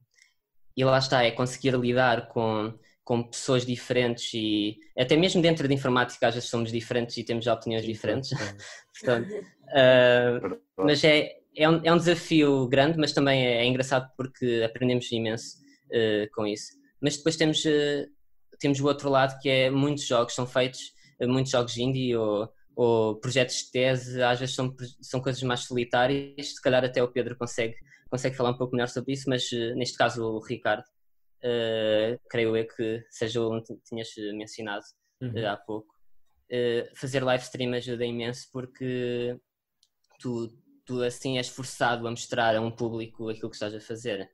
e 0.76 0.84
lá 0.84 0.98
está, 0.98 1.24
é 1.24 1.30
conseguir 1.30 1.74
lidar 1.74 2.28
com, 2.28 2.74
com 3.02 3.22
pessoas 3.22 3.64
diferentes 3.64 4.34
e 4.34 4.78
até 4.98 5.16
mesmo 5.16 5.40
dentro 5.40 5.66
de 5.66 5.74
informática 5.74 6.28
às 6.28 6.34
vezes 6.34 6.50
somos 6.50 6.70
diferentes 6.70 7.16
e 7.16 7.24
temos 7.24 7.46
opiniões 7.46 7.84
diferentes. 7.84 8.30
Portanto, 9.00 9.32
uh, 9.32 10.60
mas 10.76 11.02
é, 11.02 11.36
é, 11.56 11.68
um, 11.68 11.80
é 11.82 11.92
um 11.92 11.96
desafio 11.96 12.68
grande, 12.68 12.98
mas 12.98 13.12
também 13.12 13.46
é, 13.46 13.62
é 13.62 13.64
engraçado 13.64 14.10
porque 14.16 14.62
aprendemos 14.64 15.10
imenso 15.10 15.56
uh, 15.86 16.30
com 16.34 16.46
isso. 16.46 16.72
Mas 17.00 17.16
depois 17.16 17.36
temos 17.36 17.64
uh, 17.64 18.06
temos 18.58 18.80
o 18.80 18.86
outro 18.86 19.08
lado 19.08 19.38
que 19.40 19.48
é 19.48 19.70
muitos 19.70 20.06
jogos 20.06 20.34
são 20.34 20.46
feitos, 20.46 20.92
muitos 21.20 21.52
jogos 21.52 21.76
indie 21.76 22.16
ou, 22.16 22.48
ou 22.76 23.16
projetos 23.16 23.56
de 23.56 23.70
tese, 23.70 24.22
às 24.22 24.38
vezes 24.38 24.54
são, 24.54 24.76
são 25.00 25.18
coisas 25.20 25.42
mais 25.42 25.60
solitárias, 25.60 26.54
se 26.54 26.60
calhar 26.60 26.84
até 26.84 27.02
o 27.02 27.08
Pedro 27.10 27.34
consegue, 27.34 27.74
consegue 28.10 28.36
falar 28.36 28.50
um 28.50 28.56
pouco 28.58 28.76
melhor 28.76 28.88
sobre 28.88 29.14
isso, 29.14 29.30
mas 29.30 29.50
eh, 29.50 29.74
neste 29.74 29.96
caso 29.96 30.22
o 30.22 30.40
Ricardo, 30.40 30.84
uh, 31.42 32.20
creio 32.28 32.54
eu 32.54 32.66
que 32.68 33.02
seja 33.08 33.40
o 33.40 33.62
que 33.62 33.74
tinhas 33.88 34.08
mencionado 34.34 34.84
uhum. 35.22 35.48
há 35.48 35.56
pouco. 35.56 35.88
Uh, 36.50 36.94
fazer 36.94 37.24
live 37.24 37.42
stream 37.42 37.72
ajuda 37.72 38.04
imenso 38.04 38.46
porque 38.52 39.36
tu, 40.20 40.54
tu 40.84 41.02
assim 41.02 41.38
és 41.38 41.48
forçado 41.48 42.06
a 42.06 42.10
mostrar 42.10 42.54
a 42.54 42.60
um 42.60 42.70
público 42.70 43.30
aquilo 43.30 43.48
que 43.48 43.56
estás 43.56 43.74
a 43.74 43.80
fazer 43.80 44.30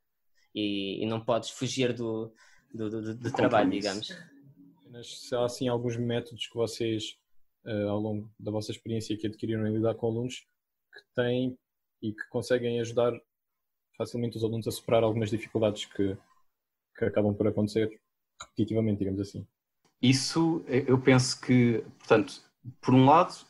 e, 0.52 1.02
e 1.02 1.06
não 1.06 1.25
podes 1.25 1.50
fugir 1.50 1.92
do, 1.92 2.34
do, 2.75 2.90
do, 2.90 3.14
do 3.14 3.32
trabalho, 3.32 3.70
digamos. 3.70 4.08
Se 5.04 5.34
há 5.34 5.44
assim 5.44 5.68
alguns 5.68 5.96
métodos 5.96 6.46
que 6.49 6.54
vocês, 6.54 7.16
uh, 7.64 7.88
ao 7.88 7.99
longo 7.99 8.31
da 8.38 8.50
vossa 8.50 8.71
experiência 8.71 9.16
que 9.16 9.26
adquiriram 9.26 9.66
em 9.66 9.75
lidar 9.75 9.95
com 9.95 10.07
alunos, 10.07 10.47
que 10.92 11.00
têm 11.14 11.59
e 12.00 12.12
que 12.12 12.28
conseguem 12.31 12.81
ajudar 12.81 13.12
facilmente 13.97 14.37
os 14.37 14.45
alunos 14.45 14.66
a 14.66 14.71
superar 14.71 15.02
algumas 15.02 15.31
dificuldades 15.31 15.87
que, 15.87 16.16
que 16.97 17.04
acabam 17.04 17.35
por 17.35 17.47
acontecer 17.47 18.00
repetitivamente, 18.40 18.99
digamos 18.99 19.21
assim. 19.21 19.47
Isso, 20.00 20.64
eu 20.66 21.00
penso 21.00 21.40
que, 21.40 21.85
portanto, 21.99 22.42
por 22.81 22.92
um 22.92 23.07
lado, 23.07 23.47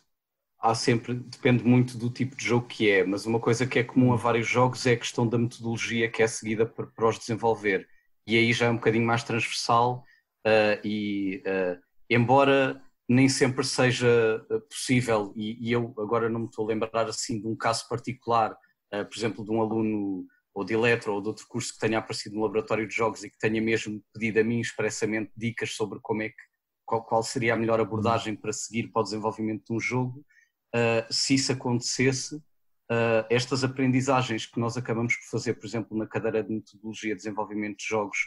há 0.59 0.75
sempre, 0.75 1.15
depende 1.15 1.65
muito 1.65 1.97
do 1.97 2.11
tipo 2.11 2.37
de 2.37 2.45
jogo 2.45 2.67
que 2.67 2.91
é, 2.91 3.05
mas 3.05 3.25
uma 3.27 3.41
coisa 3.41 3.67
que 3.67 3.79
é 3.79 3.85
comum 3.85 4.13
a 4.13 4.17
vários 4.17 4.47
jogos 4.47 4.87
é 4.87 4.93
a 4.93 4.99
questão 4.99 5.27
da 5.27 5.39
metodologia 5.39 6.11
que 6.11 6.23
é 6.23 6.27
seguida 6.27 6.67
para, 6.67 6.87
para 6.87 7.09
os 7.09 7.19
desenvolver 7.19 7.89
e 8.27 8.37
aí 8.37 8.53
já 8.53 8.67
é 8.67 8.71
um 8.71 8.77
bocadinho 8.77 9.07
mais 9.07 9.25
transversal 9.25 10.05
uh, 10.47 10.87
e 10.87 11.43
uh, 11.47 11.81
embora 12.09 12.81
nem 13.13 13.29
sempre 13.29 13.65
seja 13.65 14.45
eh, 14.51 14.59
possível 14.71 15.33
e, 15.37 15.69
e, 15.69 15.73
eu 15.73 15.95
agora 15.99 16.29
não 16.29 16.41
me 16.41 16.47
estou 16.47 16.65
a 16.65 16.69
lembrar 16.69 17.07
assim 17.09 17.41
de 17.41 17.47
um 17.47 17.57
caso 17.57 17.87
particular, 17.89 18.53
uh, 18.95 19.05
por 19.05 19.17
exemplo 19.17 19.45
de 19.45 19.51
um 19.51 19.61
aluno 19.61 20.27
ou 20.55 20.65
de 20.65 20.75
eletro 20.75 21.15
ou 21.15 21.21
de 21.21 21.29
outro 21.29 21.47
curso 21.49 21.75
que 21.75 21.79
tenha 21.79 21.99
aparecido 21.99 22.37
no 22.37 22.43
laboratório 22.43 22.87
de 22.87 22.95
jogos 22.95 23.23
e 23.25 23.31
que 23.31 23.39
tenha 23.39 23.61
mesmo 23.61 24.03
pedido 24.13 24.41
a 24.41 24.45
mim 24.45 24.61
expressamente 24.61 25.31
dicas 25.37 25.75
sobre 25.75 25.99
como 26.03 26.23
é 26.23 26.29
que 26.29 26.43
qual, 26.85 27.05
qual 27.05 27.23
seria 27.23 27.55
a 27.55 27.57
melhor 27.57 27.81
abordagem 27.81 28.37
para 28.37 28.53
seguir 28.53 28.89
para 28.89 29.01
o 29.01 29.05
desenvolvimento 29.05 29.65
de 29.67 29.73
um 29.73 29.81
jogo, 29.81 30.25
se 31.11 31.35
isso 31.35 31.53
acontecesse 31.53 32.37
uh, 32.93 33.25
estas 33.31 33.65
aprendizagens 33.65 34.47
que 34.47 34.61
nós 34.61 34.77
acabamos 34.77 35.17
por 35.17 35.31
fazer, 35.31 35.55
por 35.55 35.67
exemplo, 35.67 35.97
na 35.97 36.07
cadeira 36.07 36.43
de 36.43 36.53
metodologia 36.53 37.15
de 37.15 37.23
desenvolvimento 37.23 37.79
de 37.79 37.87
jogos, 37.87 38.19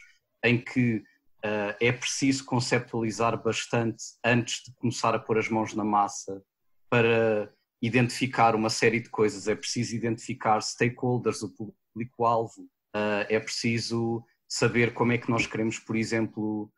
em 0.43 0.63
que 0.63 1.03
uh, 1.43 1.75
é 1.79 1.91
preciso 1.91 2.45
conceptualizar 2.45 3.41
bastante 3.41 4.03
antes 4.23 4.63
de 4.63 4.73
começar 4.75 5.15
a 5.15 5.19
pôr 5.19 5.37
as 5.37 5.49
mãos 5.49 5.73
na 5.73 5.83
massa 5.83 6.41
para 6.89 7.51
identificar 7.81 8.55
uma 8.55 8.69
série 8.69 8.99
de 8.99 9.09
coisas, 9.09 9.47
é 9.47 9.55
preciso 9.55 9.95
identificar 9.95 10.61
stakeholders, 10.61 11.41
o 11.41 11.53
público-alvo, 11.93 12.61
uh, 12.95 13.25
é 13.29 13.39
preciso 13.39 14.23
saber 14.47 14.93
como 14.93 15.11
é 15.11 15.17
que 15.17 15.29
nós 15.29 15.45
queremos, 15.45 15.79
por 15.79 15.95
exemplo, 15.95 16.71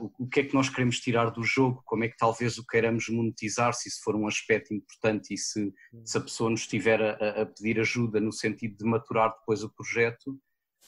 o, 0.00 0.24
o, 0.24 0.28
que 0.28 0.40
é 0.40 0.44
que 0.44 0.54
nós 0.54 0.68
queremos 0.68 1.00
tirar 1.00 1.30
do 1.30 1.42
jogo, 1.42 1.82
como 1.84 2.04
é 2.04 2.08
que 2.08 2.16
talvez 2.16 2.56
o 2.58 2.66
queiramos 2.66 3.08
monetizar, 3.08 3.72
se 3.74 3.88
isso 3.88 4.00
for 4.02 4.14
um 4.14 4.26
aspecto 4.26 4.72
importante 4.72 5.34
e 5.34 5.38
se, 5.38 5.72
se 6.04 6.18
a 6.18 6.20
pessoa 6.20 6.50
nos 6.50 6.60
estiver 6.60 7.02
a, 7.02 7.42
a, 7.42 7.46
pedir 7.46 7.80
ajuda 7.80 8.20
no 8.20 8.32
sentido 8.32 8.76
de 8.76 8.84
maturar 8.84 9.34
depois 9.38 9.62
o 9.62 9.70
projeto. 9.70 10.38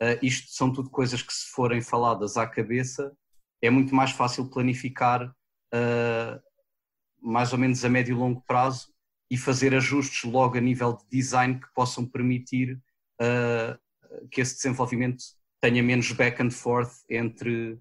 Uh, 0.01 0.19
isto 0.23 0.51
são 0.53 0.73
tudo 0.73 0.91
coisas 0.91 1.23
que, 1.23 1.33
se 1.33 1.51
forem 1.51 1.81
faladas 1.81 2.37
à 2.37 2.47
cabeça, 2.47 3.13
é 3.61 3.71
muito 3.71 3.95
mais 3.95 4.11
fácil 4.11 4.51
planificar 4.51 5.29
uh, 5.29 6.43
mais 7.21 7.53
ou 7.53 7.59
menos 7.59 7.85
a 7.85 7.89
médio 7.89 8.17
e 8.17 8.19
longo 8.19 8.43
prazo 8.43 8.93
e 9.31 9.37
fazer 9.37 9.75
ajustes 9.75 10.25
logo 10.25 10.59
a 10.59 10.61
nível 10.61 10.97
de 10.97 11.05
design 11.09 11.59
que 11.59 11.73
possam 11.75 12.05
permitir 12.05 12.79
que 14.31 14.41
esse 14.41 14.57
desenvolvimento 14.57 15.23
tenha 15.61 15.81
menos 15.83 16.11
back 16.11 16.43
and 16.43 16.51
forth 16.51 16.93
entre 17.09 17.81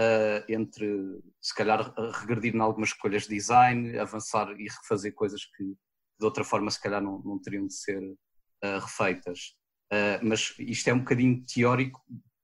uh, 0.00 0.44
entre 0.48 1.20
se 1.40 1.54
calhar 1.54 1.92
regredir 2.20 2.54
em 2.54 2.60
algumas 2.60 2.90
escolhas 2.90 3.22
de 3.24 3.30
design, 3.30 3.98
avançar 3.98 4.48
e 4.58 4.68
refazer 4.68 5.14
coisas 5.14 5.44
que 5.44 5.64
de 5.64 6.24
outra 6.24 6.44
forma 6.44 6.70
se 6.70 6.80
calhar 6.80 7.02
não, 7.02 7.20
não 7.20 7.38
teriam 7.38 7.66
de 7.66 7.74
ser 7.74 8.02
uh, 8.02 8.78
refeitas. 8.80 9.56
Uh, 9.92 10.18
mas 10.22 10.54
isto 10.58 10.88
é 10.88 10.94
um 10.94 11.00
bocadinho 11.00 11.44
teórico, 11.44 12.02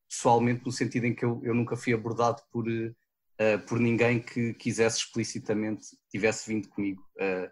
pessoalmente, 0.09 0.65
no 0.67 0.71
sentido 0.71 1.07
em 1.07 1.15
que 1.15 1.25
eu, 1.25 1.41
eu 1.43 1.55
nunca 1.55 1.77
fui 1.77 1.95
abordado 1.95 2.43
por, 2.51 2.69
uh, 2.69 3.59
por 3.67 3.81
ninguém 3.81 4.21
que 4.21 4.53
quisesse 4.55 4.99
explicitamente, 4.99 5.87
tivesse 6.11 6.47
vindo 6.53 6.69
comigo 6.69 7.03
uh, 7.17 7.51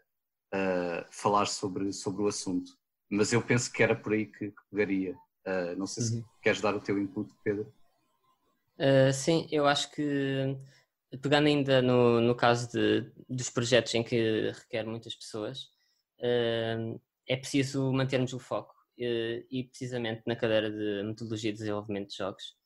falar 1.11 1.47
sobre, 1.47 1.93
sobre 1.93 2.23
o 2.23 2.29
assunto. 2.29 2.73
Mas 3.09 3.33
eu 3.33 3.41
penso 3.41 3.73
que 3.73 3.83
era 3.83 3.95
por 3.95 4.13
aí 4.13 4.27
que, 4.27 4.51
que 4.51 4.63
pegaria. 4.71 5.15
Uh, 5.47 5.77
não 5.79 5.87
sei 5.87 6.03
se 6.03 6.17
uhum. 6.17 6.25
queres 6.43 6.61
dar 6.61 6.75
o 6.75 6.81
teu 6.81 6.99
input, 6.99 7.33
Pedro. 7.43 7.73
Uh, 8.79 9.13
sim, 9.13 9.49
eu 9.51 9.67
acho 9.67 9.91
que 9.93 10.57
pegando 11.23 11.47
ainda 11.47 11.81
no, 11.81 12.21
no 12.21 12.35
caso 12.35 12.71
de, 12.71 13.11
dos 13.29 13.49
projetos 13.49 13.95
em 13.95 14.03
que 14.03 14.51
requer 14.51 14.85
muitas 14.85 15.15
pessoas, 15.15 15.71
uh, 16.19 17.01
é 17.27 17.37
preciso 17.37 17.93
mantermos 17.93 18.33
o 18.33 18.39
foco. 18.39 18.76
E 18.99 19.65
precisamente 19.65 20.23
na 20.27 20.37
cadeira 20.37 20.71
de 20.71 21.03
metodologia 21.05 21.53
de 21.53 21.59
desenvolvimento 21.59 22.11
de 22.11 22.17
jogos, 22.17 22.57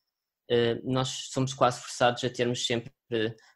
nós 0.83 1.29
somos 1.31 1.53
quase 1.53 1.81
forçados 1.81 2.23
a 2.23 2.29
termos 2.29 2.65
sempre 2.65 2.91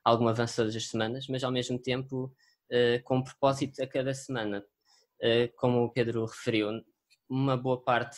algum 0.03 0.27
avanço 0.27 0.57
todas 0.57 0.75
as 0.75 0.87
semanas, 0.87 1.27
mas 1.27 1.43
ao 1.43 1.51
mesmo 1.51 1.79
tempo 1.79 2.33
com 3.03 3.17
um 3.17 3.23
propósito 3.23 3.81
a 3.81 3.87
cada 3.87 4.13
semana. 4.13 4.63
como 5.57 5.83
o 5.83 5.91
Pedro 5.91 6.25
referiu, 6.25 6.69
uma 7.29 7.57
boa 7.57 7.81
parte 7.81 8.17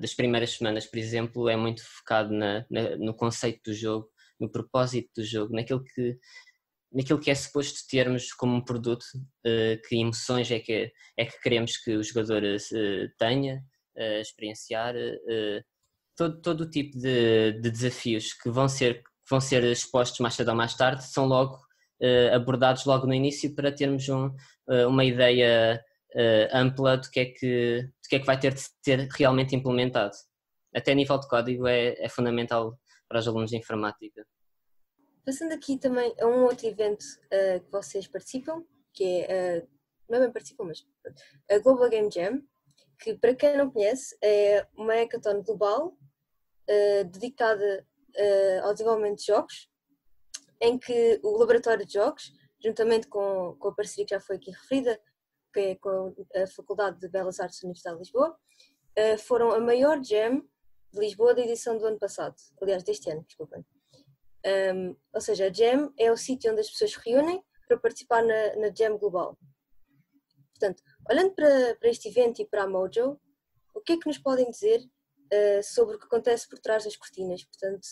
das 0.00 0.14
primeiras 0.14 0.50
semanas, 0.50 0.86
por 0.86 0.98
exemplo, 0.98 1.48
é 1.48 1.56
muito 1.56 1.82
focado 1.84 2.32
na, 2.32 2.66
no 2.98 3.14
conceito 3.14 3.70
do 3.70 3.74
jogo, 3.74 4.08
no 4.38 4.50
propósito 4.50 5.10
do 5.16 5.24
jogo, 5.24 5.54
naquilo 5.54 5.82
que, 5.84 6.18
naquilo 6.92 7.20
que 7.20 7.30
é 7.30 7.34
suposto 7.34 7.86
termos 7.88 8.32
como 8.32 8.56
um 8.56 8.64
produto, 8.64 9.04
uh, 9.14 9.80
que 9.88 9.96
emoções 9.96 10.50
é 10.50 10.58
que, 10.58 10.92
é 11.16 11.24
que 11.24 11.40
queremos 11.40 11.76
que 11.76 11.96
o 11.96 12.02
jogador 12.02 12.42
uh, 12.42 13.08
tenha, 13.18 13.62
experienciar, 14.22 14.94
todo, 16.16 16.40
todo 16.40 16.60
o 16.62 16.70
tipo 16.70 16.96
de, 16.96 17.52
de, 17.60 17.70
desafios 17.70 18.32
que 18.32 18.48
vão 18.48 18.66
ser, 18.66 19.02
vão 19.28 19.40
ser 19.42 19.62
expostos 19.64 20.20
mais 20.20 20.34
cedo 20.34 20.48
ou 20.48 20.54
mais 20.54 20.74
tarde 20.74 21.04
são 21.04 21.26
logo 21.26 21.58
abordados 22.32 22.86
logo 22.86 23.06
no 23.06 23.12
início 23.12 23.54
para 23.54 23.70
termos 23.70 24.08
um, 24.08 24.34
uma 24.88 25.04
ideia 25.04 25.84
ampla 26.54 26.96
do 26.96 27.10
que, 27.10 27.20
é 27.20 27.24
que, 27.26 27.82
do 27.82 28.08
que 28.08 28.16
é 28.16 28.20
que 28.20 28.26
vai 28.26 28.38
ter 28.40 28.54
de 28.54 28.62
ser 28.82 29.06
realmente 29.14 29.54
implementado. 29.54 30.16
Até 30.74 30.92
a 30.92 30.94
nível 30.94 31.18
de 31.18 31.28
código 31.28 31.66
é, 31.66 31.94
é 31.98 32.08
fundamental 32.08 32.78
para 33.06 33.18
os 33.18 33.28
alunos 33.28 33.50
de 33.50 33.56
informática. 33.58 34.24
Passando 35.24 35.52
aqui 35.52 35.78
também 35.78 36.14
a 36.18 36.26
um 36.26 36.44
outro 36.44 36.66
evento 36.66 37.02
uh, 37.02 37.60
que 37.60 37.70
vocês 37.70 38.06
participam, 38.06 38.64
que 38.92 39.24
é, 39.28 39.58
uh, 39.58 39.68
não 40.08 40.18
é 40.18 40.20
bem 40.22 40.32
participam, 40.32 40.64
mas 40.64 40.86
a 41.50 41.58
Global 41.58 41.90
Game 41.90 42.10
Jam, 42.10 42.42
que 42.98 43.14
para 43.14 43.34
quem 43.34 43.56
não 43.56 43.70
conhece 43.70 44.16
é 44.22 44.66
uma 44.74 44.94
hackathon 44.94 45.42
global 45.42 45.88
uh, 45.88 47.04
dedicada 47.04 47.86
ao 48.64 48.72
desenvolvimento 48.72 49.18
de 49.20 49.26
jogos, 49.26 49.70
em 50.60 50.76
que 50.76 51.20
o 51.22 51.38
Laboratório 51.38 51.86
de 51.86 51.92
Jogos, 51.92 52.32
juntamente 52.60 53.06
com, 53.06 53.54
com 53.56 53.68
a 53.68 53.74
parceria 53.74 54.04
que 54.04 54.14
já 54.14 54.20
foi 54.20 54.34
aqui 54.34 54.50
referida, 54.50 55.00
que 55.54 55.60
é 55.60 55.74
com 55.76 56.12
a 56.34 56.46
Faculdade 56.48 56.98
de 56.98 57.08
Belas 57.08 57.38
Artes 57.38 57.60
da 57.60 57.66
Universidade 57.66 57.96
de 57.98 58.02
Lisboa, 58.02 58.36
foram 59.20 59.52
a 59.52 59.60
maior 59.60 60.02
jam 60.02 60.42
de 60.92 60.98
Lisboa 60.98 61.32
da 61.32 61.42
edição 61.42 61.78
do 61.78 61.86
ano 61.86 62.00
passado, 62.00 62.34
aliás, 62.60 62.82
deste 62.82 63.08
ano, 63.08 63.22
desculpem. 63.22 63.64
Um, 64.46 64.96
ou 65.12 65.20
seja, 65.20 65.46
a 65.46 65.52
jam 65.52 65.92
é 65.98 66.10
o 66.10 66.16
sítio 66.16 66.50
onde 66.50 66.60
as 66.60 66.70
pessoas 66.70 66.92
se 66.92 67.00
reúnem 67.04 67.42
para 67.68 67.78
participar 67.78 68.22
na, 68.22 68.56
na 68.56 68.74
jam 68.74 68.98
global. 68.98 69.38
Portanto, 70.50 70.82
olhando 71.08 71.34
para, 71.34 71.76
para 71.76 71.88
este 71.88 72.08
evento 72.08 72.42
e 72.42 72.46
para 72.46 72.64
a 72.64 72.68
Mojo, 72.68 73.18
o 73.74 73.80
que 73.80 73.92
é 73.92 73.98
que 73.98 74.06
nos 74.06 74.18
podem 74.18 74.50
dizer 74.50 74.80
uh, 74.80 75.62
sobre 75.62 75.96
o 75.96 75.98
que 75.98 76.06
acontece 76.06 76.48
por 76.48 76.58
trás 76.58 76.84
das 76.84 76.96
cortinas? 76.96 77.44
Portanto, 77.44 77.86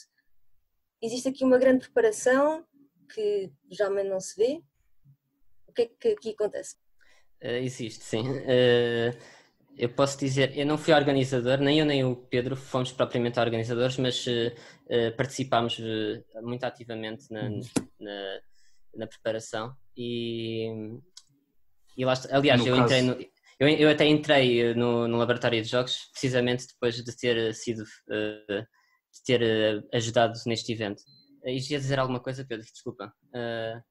existe 1.01 1.29
aqui 1.29 1.45
uma 1.45 1.59
grande 1.59 1.81
preparação 1.81 2.67
que 3.15 3.51
geralmente 3.71 4.09
não 4.09 4.21
se 4.21 4.37
vê. 4.37 4.63
O 5.67 5.73
que 5.73 5.83
é 5.83 5.87
que 5.87 6.09
aqui 6.09 6.31
acontece? 6.31 6.77
Uh, 7.43 7.63
existe, 7.63 8.05
sim. 8.05 8.29
Uh, 8.29 9.17
eu 9.79 9.89
posso 9.89 10.19
dizer, 10.19 10.57
eu 10.57 10.67
não 10.67 10.77
fui 10.77 10.93
organizador, 10.93 11.59
nem 11.59 11.79
eu 11.79 11.87
nem 11.87 12.05
o 12.05 12.17
Pedro 12.17 12.57
fomos 12.57 12.93
propriamente 12.93 13.39
organizadores, 13.39 13.97
mas 13.97 14.27
uh, 14.27 15.17
participámos 15.17 15.81
muito 16.43 16.65
ativamente 16.65 17.31
na, 17.31 17.43
uhum. 17.43 17.61
na, 18.01 18.41
na, 18.97 19.07
preparação 19.07 19.75
e, 19.97 20.67
e 21.97 22.05
lá, 22.05 22.15
aliás, 22.31 22.61
no 22.61 22.67
eu 22.67 22.77
caso... 22.77 22.85
entrei 22.85 23.03
no, 23.03 23.39
eu, 23.61 23.69
eu, 23.69 23.91
até 23.91 24.07
entrei 24.07 24.75
no, 24.75 25.07
no, 25.09 25.17
laboratório 25.17 25.63
de 25.63 25.69
jogos 25.69 26.09
precisamente 26.13 26.67
depois 26.67 26.97
de 26.97 27.17
ter 27.17 27.55
sido 27.55 27.85
de 28.09 29.23
ter 29.25 29.85
ajudado 29.93 30.39
neste 30.47 30.73
evento. 30.73 31.03
E 31.45 31.57
ia 31.57 31.79
dizer 31.79 31.99
alguma 31.99 32.21
coisa, 32.21 32.45
Pedro? 32.45 32.65
Desculpa. 32.65 33.13
Uh, 33.29 33.83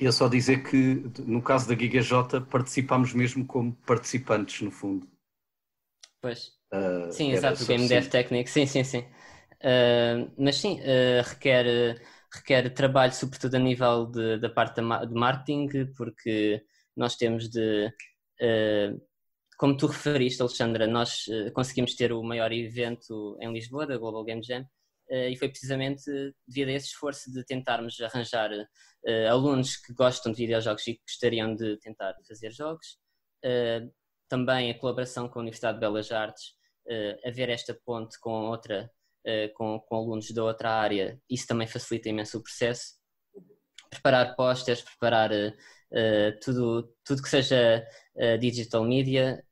Ia 0.00 0.12
só 0.12 0.28
dizer 0.28 0.62
que, 0.62 1.02
no 1.26 1.42
caso 1.42 1.68
da 1.68 1.74
GigaJ, 1.74 2.40
participámos 2.48 3.12
mesmo 3.12 3.44
como 3.44 3.72
participantes, 3.84 4.62
no 4.62 4.70
fundo. 4.70 5.08
Pois. 6.20 6.52
Uh, 6.72 7.10
sim, 7.10 7.32
exato, 7.32 7.62
o 7.62 7.66
Game 7.66 7.88
Dev 7.88 8.08
Technique, 8.08 8.50
sim, 8.50 8.66
sim, 8.66 8.84
sim. 8.84 9.00
Uh, 9.60 10.30
mas 10.38 10.56
sim, 10.56 10.80
uh, 10.80 11.22
requer, 11.26 12.00
requer 12.32 12.72
trabalho, 12.74 13.12
sobretudo 13.12 13.56
a 13.56 13.58
nível 13.58 14.06
de, 14.06 14.38
da 14.38 14.48
parte 14.48 14.80
de 14.80 15.14
marketing, 15.14 15.92
porque 15.96 16.62
nós 16.96 17.16
temos 17.16 17.48
de. 17.48 17.92
como 19.56 19.76
tu 19.76 19.86
referiste, 19.86 20.42
Alexandra, 20.42 20.86
nós 20.86 21.24
conseguimos 21.54 21.96
ter 21.96 22.12
o 22.12 22.22
maior 22.22 22.52
evento 22.52 23.36
em 23.40 23.52
Lisboa, 23.52 23.86
da 23.86 23.96
Global 23.96 24.24
Game 24.24 24.42
Jam, 24.42 24.64
e 25.10 25.36
foi 25.36 25.48
precisamente 25.48 26.02
devido 26.46 26.68
a 26.68 26.72
esse 26.72 26.88
esforço 26.88 27.32
de 27.32 27.44
tentarmos 27.44 27.98
arranjar 28.00 28.50
uh, 28.52 29.28
alunos 29.30 29.76
que 29.76 29.92
gostam 29.92 30.32
de 30.32 30.38
videojogos 30.38 30.86
e 30.86 30.94
que 30.94 31.02
gostariam 31.02 31.54
de 31.54 31.78
tentar 31.78 32.14
fazer 32.26 32.50
jogos. 32.50 32.98
Uh, 33.44 33.92
também 34.28 34.70
a 34.70 34.78
colaboração 34.78 35.28
com 35.28 35.38
a 35.38 35.42
Universidade 35.42 35.76
de 35.76 35.80
Belas 35.80 36.12
Artes, 36.12 36.50
uh, 36.86 37.28
haver 37.28 37.48
esta 37.48 37.78
ponte 37.84 38.18
com 38.20 38.48
outra, 38.48 38.90
com, 39.54 39.78
com, 39.80 39.96
alunos 39.96 40.30
da 40.30 40.42
outra 40.42 40.70
área, 40.70 41.20
isso 41.28 41.46
também 41.46 41.66
facilita 41.66 42.08
imenso 42.08 42.38
o 42.38 42.42
processo. 42.42 42.94
Preparar 43.90 44.34
posters, 44.34 44.80
preparar 44.80 45.30
tudo, 46.40 46.94
tudo 47.04 47.22
que 47.22 47.28
seja 47.28 47.86
digital 48.40 48.84
media 48.84 49.44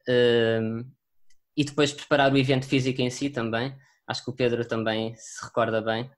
e 1.54 1.62
depois 1.62 1.92
preparar 1.92 2.32
o 2.32 2.38
evento 2.38 2.66
físico 2.66 3.02
em 3.02 3.10
si 3.10 3.28
também. 3.28 3.76
Acho 4.06 4.24
que 4.24 4.30
o 4.30 4.36
Pedro 4.36 4.66
também 4.66 5.14
se 5.16 5.44
recorda 5.44 5.80
bem 5.82 6.10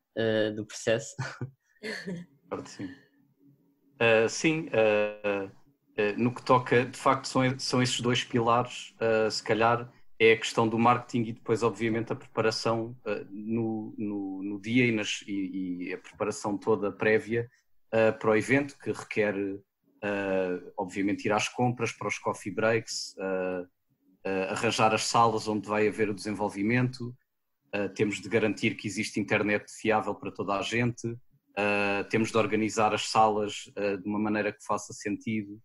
do 0.55 0.67
processo. 0.67 1.15
Sim. 2.67 2.91
Uh, 4.01 4.29
sim, 4.29 4.69
uh, 4.69 5.47
uh, 5.47 6.17
no 6.17 6.33
que 6.33 6.43
toca, 6.45 6.85
de 6.85 6.97
facto, 6.97 7.27
são, 7.27 7.59
são 7.59 7.83
esses 7.83 8.01
dois 8.01 8.23
pilares, 8.23 8.95
se 9.31 9.43
calhar 9.43 9.93
é 10.21 10.33
a 10.33 10.37
questão 10.37 10.69
do 10.69 10.79
marketing 10.79 11.29
e 11.29 11.33
depois, 11.33 11.63
obviamente, 11.65 12.13
a 12.13 12.17
preparação 12.17 12.97
no, 13.31 13.95
no, 13.99 14.43
no, 14.43 14.61
dia 14.61 14.87
e, 14.87 14.93
nas, 14.93 15.23
e, 15.27 15.89
e, 15.89 15.93
a 15.93 15.99
preparação 15.99 16.57
toda 16.57 16.93
prévia 16.93 17.49
para 17.91 18.31
o 18.31 18.37
evento, 18.37 18.77
que 18.79 18.91
requer, 18.91 19.35
obviamente, 20.77 21.27
ir 21.27 21.33
às 21.33 21.49
compras 21.49 21.93
para 21.93 22.09
os 22.09 22.19
coffee 22.19 22.53
breaks, 22.53 23.15
arranjar 24.51 24.93
as 24.93 25.05
salas 25.05 25.47
onde 25.47 25.69
vai 25.69 25.87
haver 25.87 26.11
o 26.11 26.15
desenvolvimento, 26.15 27.15
temos 27.95 28.21
de 28.21 28.29
garantir 28.29 28.77
que 28.77 28.87
existe 28.87 29.21
internet 29.21 29.71
fiável 29.71 30.15
para 30.15 30.33
toda 30.33 30.59
a 30.59 30.63
gente, 30.63 31.17
Uh, 31.59 32.09
temos 32.09 32.31
de 32.31 32.39
organizar 32.39 32.95
as 32.95 33.09
salas 33.09 33.69
uh, 33.77 33.99
de 34.01 34.09
uma 34.09 34.19
maneira 34.21 34.53
que 34.53 34.65
faça 34.65 34.93
sentido 34.93 35.61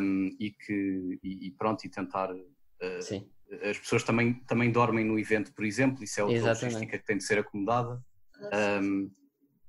um, 0.00 0.36
e 0.40 0.50
que 0.50 1.20
e, 1.22 1.46
e, 1.46 1.50
pronto 1.52 1.84
e 1.84 1.88
tentar 1.88 2.34
uh, 2.34 3.02
sim. 3.02 3.30
as 3.62 3.78
pessoas 3.78 4.02
também 4.02 4.34
também 4.48 4.72
dormem 4.72 5.04
no 5.04 5.16
evento 5.16 5.54
por 5.54 5.64
exemplo 5.64 6.02
isso 6.02 6.18
é 6.18 6.24
outra 6.24 6.38
Exatamente. 6.38 6.64
logística 6.64 6.98
que 6.98 7.06
tem 7.06 7.18
de 7.18 7.22
ser 7.22 7.38
acomodada 7.38 8.04
um, 8.82 9.08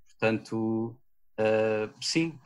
portanto 0.08 1.00
sim 2.02 2.40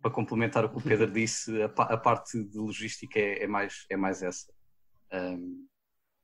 para 0.00 0.10
complementar 0.10 0.64
o 0.64 0.70
que 0.70 0.78
o 0.78 0.82
Pedro 0.82 1.10
disse 1.12 1.60
a, 1.60 1.66
a 1.66 1.96
parte 1.98 2.42
de 2.42 2.56
logística 2.56 3.20
é, 3.20 3.42
é, 3.42 3.46
mais 3.46 3.84
é 3.90 3.98
mais 3.98 4.22
essa 4.22 4.50
um, 5.12 5.66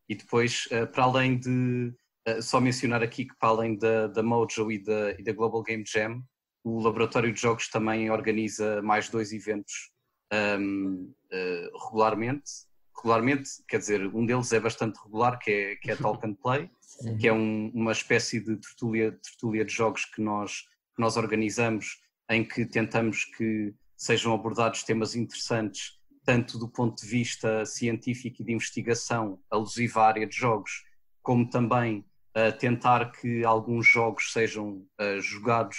e 0.08 0.14
depois 0.14 0.66
para 0.94 1.04
além 1.04 1.38
de 1.38 1.94
só 2.40 2.60
mencionar 2.60 3.02
aqui 3.02 3.24
que, 3.24 3.36
para 3.38 3.50
além 3.50 3.76
da, 3.76 4.08
da 4.08 4.22
Mojo 4.22 4.70
e 4.70 4.82
da, 4.82 5.12
e 5.12 5.22
da, 5.22 5.32
Global 5.32 5.62
Game 5.62 5.84
Jam, 5.86 6.22
o 6.64 6.80
Laboratório 6.80 7.32
de 7.32 7.40
Jogos 7.40 7.68
também 7.68 8.10
organiza 8.10 8.82
mais 8.82 9.08
dois 9.08 9.32
eventos 9.32 9.92
um, 10.32 10.36
ehm, 10.36 11.02
uh, 11.02 11.14
eh, 11.30 11.70
regularmente. 11.84 12.50
Regularmente, 12.96 13.50
quer 13.68 13.78
dizer, 13.78 14.06
um 14.12 14.26
deles 14.26 14.52
é 14.52 14.58
bastante 14.58 14.98
regular, 15.04 15.38
que 15.38 15.50
é, 15.50 15.76
que 15.76 15.90
é 15.92 15.94
Talk 15.96 16.26
and 16.26 16.34
Play, 16.34 16.68
Sim. 16.80 17.16
que 17.18 17.28
é 17.28 17.32
um, 17.32 17.70
uma 17.72 17.92
espécie 17.92 18.40
de 18.40 18.56
tertúlia, 18.56 19.12
tertúlia 19.12 19.64
de 19.64 19.72
jogos 19.72 20.04
que 20.06 20.20
nós, 20.20 20.62
que 20.94 21.00
nós 21.00 21.16
organizamos, 21.16 22.00
em 22.28 22.42
que 22.42 22.66
tentamos 22.66 23.24
que 23.24 23.72
sejam 23.96 24.34
abordados 24.34 24.82
temas 24.82 25.14
interessantes, 25.14 25.96
tanto 26.24 26.58
do 26.58 26.68
ponto 26.68 27.00
de 27.00 27.08
vista 27.08 27.64
científico 27.64 28.42
e 28.42 28.44
de 28.44 28.52
investigação, 28.52 29.38
alusiva 29.48 30.02
à 30.02 30.08
área 30.08 30.26
de 30.26 30.34
jogos, 30.34 30.84
como 31.22 31.48
também 31.48 32.04
uh, 32.36 32.56
tentar 32.58 33.10
que 33.12 33.44
alguns 33.44 33.86
jogos 33.86 34.32
sejam 34.32 34.86
uh, 35.00 35.20
jogados 35.20 35.76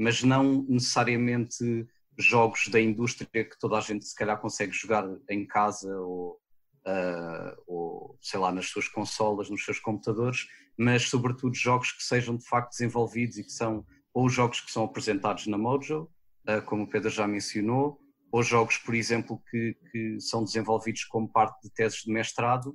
mas 0.00 0.22
não 0.22 0.64
necessariamente 0.66 1.86
jogos 2.18 2.68
da 2.68 2.80
indústria 2.80 3.44
que 3.44 3.58
toda 3.58 3.76
a 3.76 3.82
gente 3.82 4.06
se 4.06 4.14
calhar 4.14 4.40
consegue 4.40 4.72
jogar 4.72 5.06
em 5.28 5.46
casa 5.46 5.94
ou, 6.00 6.40
uh, 6.86 7.62
ou 7.66 8.18
sei 8.22 8.40
lá, 8.40 8.50
nas 8.50 8.66
suas 8.66 8.88
consolas, 8.88 9.50
nos 9.50 9.62
seus 9.62 9.78
computadores, 9.78 10.46
mas 10.78 11.02
sobretudo 11.02 11.54
jogos 11.54 11.92
que 11.92 12.02
sejam 12.02 12.34
de 12.38 12.46
facto 12.46 12.70
desenvolvidos 12.70 13.36
e 13.36 13.44
que 13.44 13.52
são 13.52 13.84
ou 14.14 14.26
jogos 14.26 14.62
que 14.62 14.72
são 14.72 14.84
apresentados 14.84 15.46
na 15.46 15.58
Mojo, 15.58 16.08
uh, 16.48 16.62
como 16.64 16.84
o 16.84 16.88
Pedro 16.88 17.10
já 17.10 17.26
mencionou, 17.28 18.00
ou 18.32 18.42
jogos, 18.42 18.78
por 18.78 18.94
exemplo, 18.94 19.38
que, 19.50 19.76
que 19.92 20.18
são 20.18 20.44
desenvolvidos 20.44 21.04
como 21.04 21.28
parte 21.30 21.60
de 21.62 21.70
teses 21.74 22.04
de 22.04 22.10
mestrado, 22.10 22.70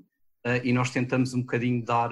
uh, 0.46 0.62
e 0.64 0.72
nós 0.72 0.92
tentamos 0.92 1.34
um 1.34 1.40
bocadinho 1.40 1.84
dar, 1.84 2.12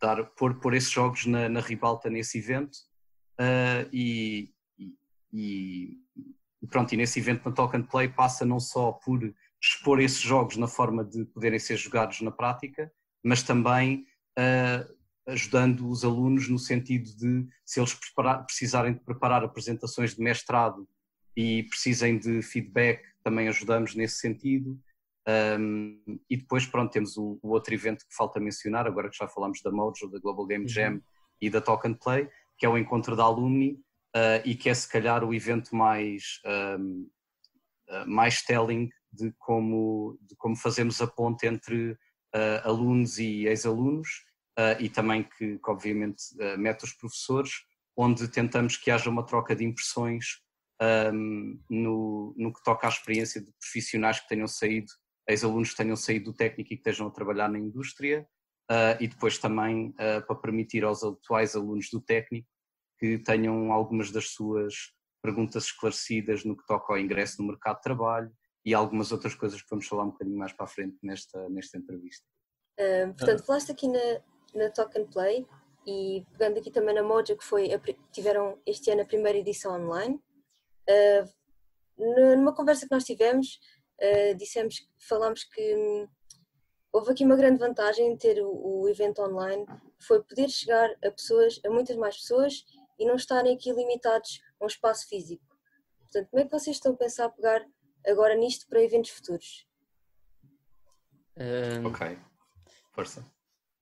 dar 0.00 0.24
pôr, 0.36 0.58
pôr 0.60 0.74
esses 0.74 0.90
jogos 0.90 1.26
na, 1.26 1.48
na 1.48 1.60
ribalta 1.60 2.08
nesse 2.08 2.38
evento, 2.38 2.78
e, 3.92 4.52
e, 5.32 5.98
pronto, 6.70 6.92
e 6.92 6.96
nesse 6.96 7.18
evento 7.18 7.48
na 7.48 7.54
Talk 7.54 7.76
and 7.76 7.84
Play 7.84 8.08
passa 8.08 8.44
não 8.44 8.60
só 8.60 8.92
por 8.92 9.20
expor 9.60 10.00
esses 10.00 10.20
jogos 10.20 10.56
na 10.56 10.68
forma 10.68 11.04
de 11.04 11.24
poderem 11.24 11.58
ser 11.58 11.76
jogados 11.76 12.20
na 12.20 12.30
prática, 12.30 12.92
mas 13.24 13.42
também 13.42 14.06
uh, 14.38 14.94
ajudando 15.26 15.88
os 15.88 16.04
alunos 16.04 16.48
no 16.48 16.58
sentido 16.58 17.10
de, 17.16 17.48
se 17.64 17.80
eles 17.80 17.94
preparar, 17.94 18.44
precisarem 18.44 18.92
de 18.92 19.00
preparar 19.00 19.42
apresentações 19.42 20.14
de 20.14 20.22
mestrado 20.22 20.86
e 21.34 21.62
precisem 21.64 22.18
de 22.18 22.42
feedback, 22.42 23.02
também 23.22 23.48
ajudamos 23.48 23.94
nesse 23.94 24.18
sentido. 24.18 24.78
Um, 25.26 26.20
e 26.28 26.36
depois, 26.36 26.66
pronto, 26.66 26.92
temos 26.92 27.16
o, 27.16 27.38
o, 27.42 27.50
outro 27.50 27.72
evento 27.72 28.06
que 28.06 28.14
falta 28.14 28.38
mencionar, 28.38 28.86
agora 28.86 29.08
que 29.08 29.16
já 29.16 29.26
falamos 29.26 29.62
da 29.62 29.70
Mojo, 29.70 30.10
da 30.10 30.18
Global 30.18 30.46
Game 30.46 30.68
Jam 30.68 30.94
uhum. 30.94 31.02
e 31.40 31.48
da 31.48 31.60
Talk 31.60 31.88
and 31.88 31.94
Play, 31.94 32.28
que 32.58 32.66
é 32.66 32.68
o 32.68 32.76
encontro 32.76 33.16
da 33.16 33.24
alumni, 33.24 33.80
uh, 34.14 34.40
e 34.44 34.54
que 34.54 34.68
é 34.68 34.74
se 34.74 34.88
calhar 34.88 35.24
o 35.24 35.34
evento 35.34 35.74
mais, 35.74 36.40
um, 36.78 37.02
uh, 37.02 37.10
ah, 37.90 38.04
mais 38.06 38.42
telling 38.42 38.90
de 39.12 39.32
como, 39.38 40.18
de 40.20 40.36
como 40.36 40.56
fazemos 40.56 41.00
a 41.00 41.06
ponte 41.06 41.46
entre 41.46 41.92
uh, 41.92 42.60
alunos 42.64 43.18
e 43.18 43.46
ex-alunos 43.46 44.08
e 44.78 44.88
também 44.88 45.24
que, 45.24 45.58
que 45.58 45.70
obviamente 45.70 46.22
mete 46.56 46.84
os 46.84 46.92
professores, 46.92 47.50
onde 47.96 48.28
tentamos 48.28 48.76
que 48.76 48.88
haja 48.88 49.10
uma 49.10 49.26
troca 49.26 49.56
de 49.56 49.64
impressões 49.64 50.44
um, 51.12 51.60
no, 51.68 52.32
no 52.36 52.52
que 52.52 52.62
toca 52.62 52.86
à 52.86 52.90
experiência 52.90 53.40
de 53.40 53.50
profissionais 53.52 54.20
que 54.20 54.28
tenham 54.28 54.46
saído, 54.46 54.92
ex-alunos 55.28 55.70
que 55.70 55.76
tenham 55.76 55.96
saído 55.96 56.26
do 56.26 56.36
técnico 56.36 56.72
e 56.72 56.76
que 56.76 56.80
estejam 56.80 57.06
a 57.06 57.10
trabalhar 57.10 57.48
na 57.48 57.58
indústria, 57.58 58.26
Uh, 58.64 58.96
e 58.98 59.06
depois 59.06 59.36
também 59.36 59.90
uh, 59.90 60.26
para 60.26 60.36
permitir 60.36 60.84
aos 60.84 61.04
atuais 61.04 61.54
alunos 61.54 61.90
do 61.90 62.00
técnico 62.00 62.48
que 62.98 63.18
tenham 63.18 63.70
algumas 63.70 64.10
das 64.10 64.30
suas 64.30 64.74
perguntas 65.22 65.64
esclarecidas 65.64 66.44
no 66.44 66.56
que 66.56 66.66
toca 66.66 66.94
ao 66.94 66.98
ingresso 66.98 67.42
no 67.42 67.48
mercado 67.48 67.76
de 67.76 67.82
trabalho 67.82 68.32
e 68.64 68.72
algumas 68.72 69.12
outras 69.12 69.34
coisas 69.34 69.60
que 69.60 69.68
vamos 69.68 69.86
falar 69.86 70.04
um 70.04 70.12
bocadinho 70.12 70.38
mais 70.38 70.54
para 70.54 70.64
a 70.64 70.68
frente 70.68 70.96
nesta, 71.02 71.46
nesta 71.50 71.76
entrevista. 71.76 72.26
Uh, 72.80 73.12
portanto, 73.12 73.44
falaste 73.44 73.70
aqui 73.70 73.86
na, 73.86 74.20
na 74.54 74.70
Talk 74.70 74.98
and 74.98 75.08
Play 75.08 75.46
e 75.86 76.24
pegando 76.32 76.58
aqui 76.58 76.70
também 76.70 76.94
na 76.94 77.02
Moja, 77.02 77.36
que 77.36 77.44
foi 77.44 77.68
tiveram 78.12 78.58
este 78.64 78.90
ano 78.90 79.02
a 79.02 79.06
primeira 79.06 79.38
edição 79.38 79.74
online. 79.78 80.18
Uh, 80.88 82.36
numa 82.36 82.54
conversa 82.54 82.86
que 82.86 82.94
nós 82.94 83.04
tivemos, 83.04 83.58
uh, 84.00 84.34
dissemos, 84.36 84.86
falámos 84.98 85.44
que 85.44 85.74
hum, 85.76 86.08
houve 86.92 87.12
aqui 87.12 87.24
uma 87.24 87.36
grande 87.36 87.58
vantagem 87.58 88.12
em 88.12 88.16
ter 88.16 88.40
o, 88.40 88.82
o 88.82 88.88
evento 88.88 89.20
online, 89.22 89.66
foi 89.98 90.22
poder 90.22 90.48
chegar 90.48 90.90
a 91.04 91.10
pessoas, 91.10 91.60
a 91.64 91.70
muitas 91.70 91.96
mais 91.96 92.16
pessoas 92.16 92.64
e 92.98 93.04
não 93.04 93.16
estarem 93.16 93.54
aqui 93.54 93.72
limitados 93.72 94.40
a 94.60 94.64
um 94.64 94.68
espaço 94.68 95.08
físico. 95.08 95.44
Portanto, 96.00 96.30
como 96.30 96.42
é 96.42 96.44
que 96.44 96.52
vocês 96.52 96.76
estão 96.76 96.92
a 96.92 96.96
pensar 96.96 97.24
a 97.26 97.30
pegar 97.30 97.64
agora 98.06 98.36
nisto 98.36 98.68
para 98.68 98.82
eventos 98.82 99.10
futuros? 99.10 99.66
Um, 101.36 101.86
ok, 101.88 102.16
força. 102.92 103.24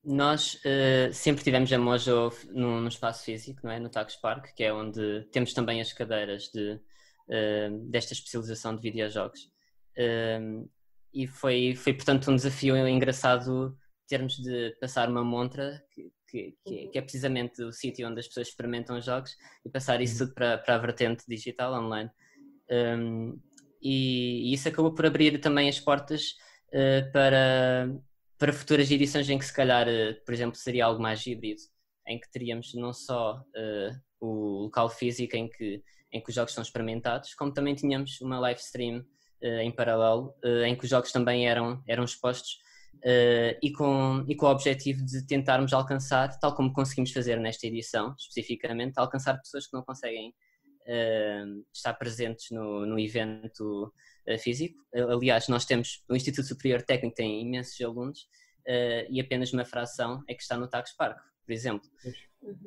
Nós 0.03 0.55
uh, 0.65 1.13
sempre 1.13 1.45
tivemos 1.45 1.73
a 1.73 1.79
Mojo 1.79 2.33
no, 2.49 2.81
no, 2.81 2.89
espaço 2.89 3.25
físico, 3.25 3.61
não 3.63 3.71
é? 3.71 3.79
no 3.79 3.91
Tax 3.91 4.17
Park, 4.17 4.53
que 4.55 4.65
é 4.65 4.73
onde 4.73 5.29
temos 5.31 5.53
também 5.53 5.81
as 5.81 5.93
cadeiras 5.93 6.49
de, 6.49 6.73
uh, 6.73 7.91
desta 7.91 8.15
especialização 8.15 8.75
de 8.75 8.83
videojogos. 8.83 9.52
Uh, 9.97 10.69
e 11.13 11.27
foi, 11.27 11.75
foi, 11.75 11.93
portanto, 11.93 12.31
um 12.31 12.37
desafio 12.37 12.77
engraçado 12.89 13.77
termos 14.09 14.37
de 14.37 14.77
passar 14.81 15.09
uma 15.09 15.25
montra 15.25 15.83
que, 15.91 16.13
que, 16.29 16.57
que, 16.65 16.89
que 16.89 16.99
é 16.99 17.03
precisamente 17.03 17.63
o 17.63 17.73
sítio 17.73 18.09
onde 18.09 18.21
as 18.21 18.29
pessoas 18.29 18.49
experimentam 18.49 18.99
os 18.99 19.05
jogos 19.05 19.37
e 19.65 19.71
passar 19.71 20.01
isso 20.01 20.15
uhum. 20.15 20.29
tudo 20.29 20.35
para, 20.35 20.59
para 20.59 20.75
a 20.75 20.79
vertente 20.79 21.25
digital 21.29 21.73
online. 21.75 22.11
Um, 22.71 23.39
e, 23.81 24.51
e, 24.51 24.55
isso 24.55 24.69
acabou 24.69 24.95
por 24.95 25.07
abrir 25.07 25.39
também 25.41 25.69
as 25.69 25.81
portas 25.81 26.35
uh, 26.69 27.11
para, 27.13 27.91
para 28.39 28.53
futuras 28.53 28.91
edições 28.91 29.29
em 29.29 29.39
que 29.39 29.45
se 29.45 29.53
calhar, 29.53 29.87
uh, 29.89 30.25
por 30.25 30.33
exemplo, 30.33 30.57
seria 30.57 30.87
algo 30.87 31.03
mais 31.03 31.27
híbrido, 31.27 31.61
em 32.07 32.19
que 32.19 32.31
teríamos 32.31 32.75
não 32.75 32.93
só 32.93 33.39
uh, 33.41 34.01
o 34.21 34.65
local 34.65 34.89
físico 34.89 35.37
em 35.37 35.49
que, 35.49 35.83
em 36.13 36.23
que 36.23 36.29
os 36.29 36.35
jogos 36.35 36.53
são 36.55 36.63
experimentados, 36.63 37.35
como 37.35 37.53
também 37.53 37.75
tínhamos 37.75 38.21
uma 38.21 38.39
live 38.39 38.61
stream 38.61 39.05
em 39.43 39.71
paralelo, 39.71 40.35
em 40.67 40.77
que 40.77 40.85
os 40.85 40.91
jogos 40.91 41.13
também 41.13 41.49
eram, 41.49 41.83
eram 41.87 42.05
expostos 42.05 42.61
Uh, 43.05 43.59
e, 43.61 43.73
com, 43.73 44.25
e 44.29 44.37
com 44.37 44.47
o 44.47 44.51
objetivo 44.51 45.05
de 45.05 45.27
tentarmos 45.27 45.73
alcançar, 45.73 46.39
tal 46.39 46.55
como 46.55 46.73
conseguimos 46.73 47.11
fazer 47.11 47.37
nesta 47.37 47.67
edição, 47.67 48.15
especificamente, 48.17 48.97
alcançar 48.97 49.37
pessoas 49.39 49.67
que 49.67 49.73
não 49.73 49.83
conseguem 49.83 50.33
estar 51.73 51.95
presentes 51.95 52.51
no, 52.51 52.87
no 52.87 52.99
evento 52.99 53.93
físico. 54.41 54.79
Aliás, 54.95 55.49
nós 55.49 55.65
temos, 55.65 56.05
o 56.09 56.15
Instituto 56.15 56.47
Superior 56.47 56.83
Técnico 56.83 57.17
tem 57.17 57.43
imensos 57.43 57.81
alunos 57.81 58.29
e 59.11 59.21
apenas 59.21 59.53
uma 59.53 59.65
fração 59.65 60.23
é 60.29 60.35
que 60.35 60.43
está 60.43 60.57
no 60.57 60.69
Tax 60.69 60.93
Park, 60.97 61.19
por 61.45 61.53
exemplo. 61.53 61.89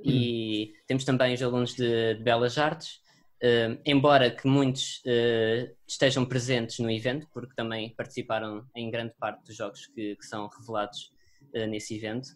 E 0.03 0.73
temos 0.87 1.03
também 1.03 1.33
os 1.33 1.41
alunos 1.41 1.75
de, 1.75 2.15
de 2.15 2.23
Belas 2.23 2.57
Artes, 2.57 2.99
Uh, 3.43 3.77
embora 3.85 4.31
que 4.31 4.47
muitos 4.47 5.03
uh, 5.05 5.75
estejam 5.85 6.25
presentes 6.25 6.79
no 6.79 6.89
evento, 6.89 7.27
porque 7.33 7.53
também 7.53 7.93
participaram 7.93 8.65
em 8.73 8.89
grande 8.89 9.13
parte 9.19 9.43
dos 9.43 9.55
jogos 9.55 9.87
que, 9.87 10.15
que 10.15 10.25
são 10.25 10.47
revelados 10.47 11.11
uh, 11.53 11.67
nesse 11.67 11.95
evento, 11.95 12.29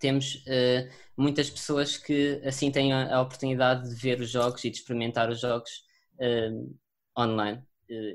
temos 0.00 0.44
muitas 1.16 1.50
pessoas 1.50 1.96
que 1.96 2.40
assim 2.44 2.70
têm 2.70 2.92
a, 2.92 3.16
a, 3.16 3.20
oportunidade 3.20 3.88
de 3.88 3.96
ver 3.96 4.20
os 4.20 4.30
jogos 4.30 4.64
e 4.64 4.70
de 4.70 4.76
experimentar 4.76 5.28
os 5.28 5.40
jogos 5.40 5.82
online. 7.18 7.64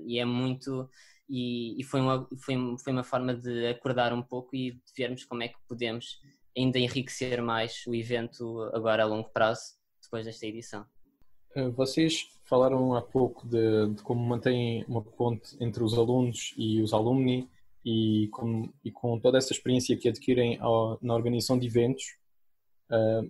e 0.06 0.18
é 0.18 0.24
muito. 0.24 0.90
E, 1.28 1.78
e, 1.78 1.84
foi, 1.84 2.00
uma, 2.00 2.26
foi, 2.38 2.56
foi 2.82 2.94
uma 2.94 3.04
forma 3.04 3.36
de 3.36 3.68
acordar 3.68 4.14
um 4.14 4.22
pouco 4.22 4.56
e 4.56 4.72
de 4.72 4.94
vermos 4.96 5.26
como 5.26 5.44
é 5.44 5.50
que 5.50 5.58
podemos 5.68 6.22
ainda 6.58 6.80
enriquecer 6.80 7.42
mais 7.42 7.84
o 7.86 7.94
evento 7.94 8.62
agora 8.74 9.04
a 9.04 9.06
longo 9.06 9.30
prazo, 9.32 9.74
depois 10.02 10.26
desta 10.26 10.46
edição. 10.46 10.86
Eh, 11.56 11.70
vocês 11.70 12.28
falaram 12.46 12.96
há 12.96 13.02
pouco 13.02 13.48
de, 13.48 13.88
de, 13.96 14.04
como 14.04 14.22
mantêm 14.22 14.84
uma 14.88 15.02
ponte 15.02 15.56
entre 15.60 15.84
os 15.84 15.98
alunos 15.98 16.54
e 16.58 16.82
os 16.82 16.94
alumni 16.94 17.50
e 17.86 18.28
com, 18.32 18.70
e 18.84 18.92
com 18.92 19.20
toda 19.20 19.38
essa 19.38 19.54
experiência 19.54 19.98
que 19.98 20.10
adquirem 20.10 20.58
ao, 20.60 20.98
na 21.02 21.14
organização 21.14 21.58
de 21.60 21.68
eventos, 21.68 22.04
uh, 22.90 23.30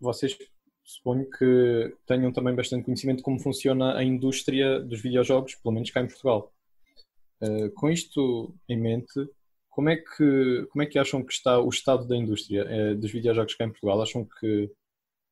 vocês 0.00 0.36
suponho 0.84 1.28
que 1.30 1.96
tenham 2.06 2.32
também 2.32 2.54
bastante 2.54 2.84
conhecimento 2.84 3.18
de 3.18 3.22
como 3.22 3.38
funciona 3.38 3.96
a 3.96 4.04
indústria 4.04 4.80
dos 4.80 5.00
videojogos, 5.00 5.54
pelo 5.56 5.74
menos 5.74 5.90
cá 5.90 6.00
em 6.00 6.06
Portugal. 6.06 6.52
Uh, 7.40 7.70
com 7.72 7.90
isto 7.90 8.54
em 8.68 8.78
mente, 8.78 9.26
como 9.70 9.88
é, 9.88 9.96
que, 9.96 10.66
como 10.70 10.82
é 10.82 10.86
que 10.86 10.98
acham 10.98 11.22
que 11.24 11.32
está 11.32 11.58
o 11.58 11.68
estado 11.68 12.06
da 12.06 12.16
indústria 12.16 12.64
uh, 12.64 12.96
dos 12.96 13.10
videojogos 13.10 13.54
cá 13.54 13.64
em 13.64 13.70
Portugal? 13.70 14.02
Acham 14.02 14.26
que 14.38 14.70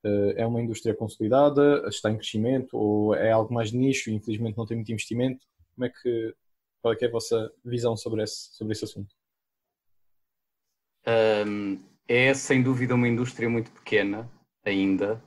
é 0.05 0.47
uma 0.47 0.61
indústria 0.61 0.95
consolidada, 0.95 1.87
está 1.89 2.11
em 2.11 2.17
crescimento 2.17 2.77
ou 2.77 3.15
é 3.15 3.33
algo 3.33 3.53
mais 3.53 3.71
de 3.71 3.77
nicho 3.77 4.11
e 4.11 4.15
infelizmente 4.15 4.57
não 4.57 4.67
tem 4.67 4.77
muito 4.77 4.93
investimento? 4.93 5.45
Como 5.75 5.87
é 5.87 5.91
que, 5.91 6.35
qual 6.81 6.95
é, 6.95 6.97
que 6.97 7.05
é 7.05 7.09
a 7.09 7.11
vossa 7.11 7.53
visão 7.65 7.97
sobre 7.97 8.23
esse, 8.23 8.55
sobre 8.57 8.73
esse 8.73 8.85
assunto? 8.85 9.15
Um, 11.47 11.83
é 12.07 12.33
sem 12.35 12.63
dúvida 12.63 12.95
uma 12.95 13.09
indústria 13.09 13.49
muito 13.49 13.71
pequena 13.71 14.31
ainda. 14.65 15.23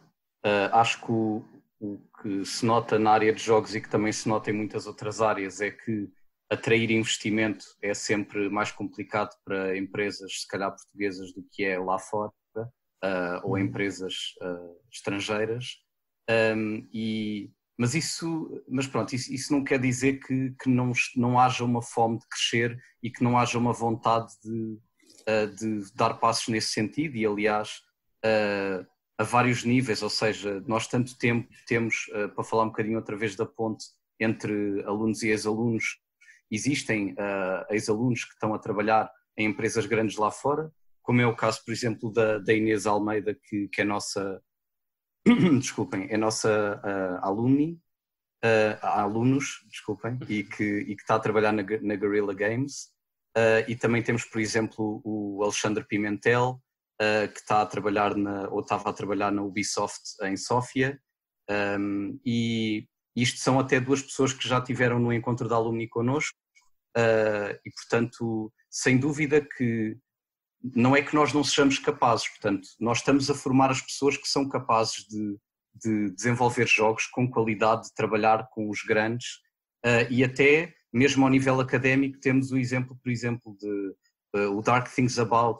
Uh, 0.46 0.74
acho 0.74 1.06
que 1.06 1.12
o, 1.12 1.44
o, 1.80 2.00
que 2.22 2.46
se 2.46 2.66
nota 2.66 2.98
na 2.98 3.12
área 3.12 3.34
de 3.34 3.42
jogos 3.42 3.76
e 3.76 3.82
que 3.82 3.90
também 3.90 4.12
se 4.12 4.28
nota 4.28 4.50
em 4.50 4.54
muitas 4.54 4.88
outras 4.88 5.22
áreas 5.22 5.62
é 5.62 5.72
que 5.72 6.10
atrair 6.50 6.92
investimento 6.92 7.66
é 7.82 7.94
sempre 7.94 8.50
mais 8.50 8.72
complicado 8.72 9.36
para 9.44 9.78
empresas, 9.78 10.42
se 10.42 10.48
calhar 10.48 10.72
portuguesas, 10.72 11.34
do 11.34 11.44
que 11.52 11.64
é 11.64 11.80
lá 11.80 11.98
fora 11.98 12.32
uh, 13.04 13.40
ou 13.44 13.52
uhum. 13.52 13.60
empresas 13.60 14.36
uh, 14.42 14.78
estrangeiras. 14.92 15.78
Um, 16.30 16.88
e, 16.94 17.52
mas 17.78 17.96
isso, 17.96 18.64
mas 18.70 18.88
pronto, 18.88 19.14
isso, 19.16 19.34
isso, 19.34 19.52
não 19.52 19.64
quer 19.64 19.80
dizer 19.80 20.20
que, 20.20 20.52
que 20.62 20.70
não, 20.70 20.92
não 21.16 21.40
haja 21.40 21.64
uma 21.64 21.82
fome 21.82 22.20
de 22.20 22.28
crescer 22.28 22.80
e 23.02 23.10
que 23.10 23.24
não 23.24 23.38
haja 23.38 23.58
uma 23.58 23.74
vontade 23.74 24.32
de, 24.44 24.78
uh, 25.28 25.56
de 25.56 25.94
dar 25.96 26.16
passos 26.16 26.48
nesse 26.48 26.70
sentido. 26.70 27.18
E 27.18 27.26
aliás, 27.26 27.82
a 29.18 29.24
vários 29.24 29.64
níveis, 29.64 30.04
ou 30.04 30.10
seja, 30.12 30.62
nós 30.68 30.88
tanto 30.88 31.18
tempo 31.18 31.50
temos, 31.66 32.06
para 32.36 32.44
falar 32.44 32.66
um 32.66 32.68
bocadinho 32.68 32.98
outra 32.98 33.18
vez 33.18 33.36
da 33.36 33.48
ponte 33.48 33.84
entre 34.20 34.84
alunos 34.84 35.24
e 35.24 35.30
ex-alunos, 35.30 35.98
existem 36.52 37.16
ex-alunos 37.72 38.26
que 38.26 38.34
estão 38.34 38.54
a 38.54 38.60
trabalhar 38.60 39.12
em 39.36 39.48
empresas 39.48 39.88
grandes 39.88 40.18
lá 40.18 40.30
fora, 40.30 40.72
como 41.12 41.20
é 41.20 41.28
o 41.28 41.36
caso, 41.36 41.62
por 41.66 41.74
exemplo, 41.74 42.10
da, 42.10 42.38
da 42.40 42.54
Inês 42.54 42.86
Almeida, 42.86 43.36
que, 43.36 43.68
que 43.68 43.82
é 43.82 43.84
nossa, 43.84 44.42
desculpem, 45.60 46.08
é 46.10 46.16
nossa 46.16 46.82
uh, 46.82 47.26
alumni, 47.26 47.78
uh, 48.46 48.80
alunos, 48.82 49.60
desculpem, 49.70 50.18
e 50.30 50.46
que, 50.46 50.64
e 50.64 50.96
que 50.96 51.02
está 51.02 51.16
a 51.16 51.20
trabalhar 51.20 51.52
na, 51.52 51.64
na 51.64 51.96
Guerrilla 51.98 52.34
Games. 52.34 52.94
Uh, 53.38 53.68
e 53.68 53.76
também 53.76 54.02
temos, 54.02 54.24
por 54.24 54.40
exemplo, 54.40 55.02
o 55.04 55.44
Alexandre 55.44 55.86
Pimentel, 55.86 56.62
que 57.34 57.40
está 57.40 57.62
a 57.62 57.66
trabalhar 57.66 58.16
na, 58.16 58.48
ou 58.50 58.62
estava 58.62 58.90
a 58.90 58.94
trabalhar 58.94 59.32
na 59.32 59.42
Ubisoft 59.42 60.02
em 60.22 60.38
Sófia. 60.38 60.98
Um, 61.50 62.18
e 62.24 62.88
isto 63.16 63.40
são 63.40 63.60
até 63.60 63.82
duas 63.82 64.04
pessoas 64.04 64.32
que 64.34 64.48
já 64.48 64.62
tiveram 64.62 65.00
no 65.00 65.12
encontro 65.12 65.50
da 65.50 65.56
alumni 65.56 65.90
connosco. 65.90 66.38
E, 66.96 67.72
portanto, 67.72 68.54
sem 68.70 69.00
dúvida 69.00 69.42
que 69.42 69.98
não 70.64 70.96
é 70.96 71.02
que 71.02 71.16
nós 71.16 71.34
não 71.34 71.44
sejamos 71.44 71.80
capazes, 71.80 72.28
portanto, 72.28 72.68
nós 72.80 73.00
estamos 73.00 73.30
a 73.30 73.36
formar 73.36 73.72
as 73.72 73.82
pessoas 73.82 74.16
que 74.16 74.28
são 74.28 74.48
capazes 74.48 75.06
de, 75.08 75.38
de 75.76 76.12
desenvolver 76.12 76.68
jogos 76.68 77.08
com 77.08 77.30
qualidade, 77.30 77.88
de 77.88 77.94
trabalhar 77.94 78.48
com 78.52 78.70
os 78.70 78.84
grandes 78.84 79.38
uh, 79.86 80.06
e 80.10 80.24
até 80.24 80.74
mesmo 80.94 81.24
ao 81.24 81.32
nível 81.32 81.60
académico 81.60 82.20
temos 82.20 82.52
o 82.52 82.58
exemplo, 82.58 82.98
por 83.02 83.12
exemplo, 83.12 83.56
de 83.58 83.96
uh, 84.36 84.58
o 84.58 84.62
Dark 84.62 84.94
Things 84.94 85.18
About, 85.18 85.60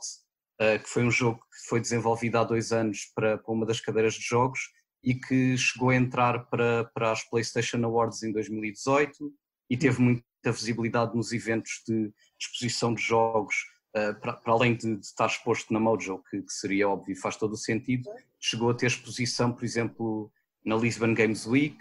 uh, 0.62 0.82
que 0.82 0.90
foi 0.90 1.04
um 1.04 1.12
jogo 1.12 1.40
que 1.40 1.68
foi 1.68 1.80
desenvolvido 1.80 2.38
há 2.38 2.44
dois 2.44 2.72
anos 2.72 3.12
para, 3.16 3.38
para, 3.38 3.54
uma 3.54 3.66
das 3.66 3.80
cadeiras 3.80 4.14
de 4.14 4.22
jogos 4.22 4.60
e 5.04 5.16
que 5.16 5.58
chegou 5.58 5.90
a 5.90 5.96
entrar 5.96 6.46
para, 6.50 6.86
para 6.94 7.12
as 7.12 7.24
PlayStation 7.28 7.84
Awards 7.84 8.22
em 8.22 8.32
2018 8.32 9.34
e 9.70 9.78
teve 9.78 10.00
muita 10.00 10.26
visibilidade 10.46 11.16
nos 11.16 11.32
eventos 11.32 11.82
de 11.88 12.12
exposição 12.40 12.94
de 12.94 13.02
jogos 13.02 13.56
uh, 13.96 14.20
para, 14.20 14.34
para, 14.34 14.54
além 14.54 14.76
de, 14.76 14.96
de, 14.96 15.06
estar 15.06 15.28
exposto 15.28 15.72
na 15.74 15.80
Mojo, 15.80 16.24
que, 16.30 16.42
que, 16.42 16.54
seria 16.54 16.90
óbvio 16.90 17.14
e 17.14 17.16
faz 17.16 17.36
todo 17.36 17.54
o 17.54 17.58
sentido, 17.58 18.10
chegou 18.40 18.70
a 18.70 18.74
ter 18.74 18.88
exposição, 18.88 19.52
por 19.52 19.64
exemplo, 19.64 20.32
na 20.66 20.76
Lisbon 20.76 21.14
Games 21.14 21.46
Week, 21.46 21.78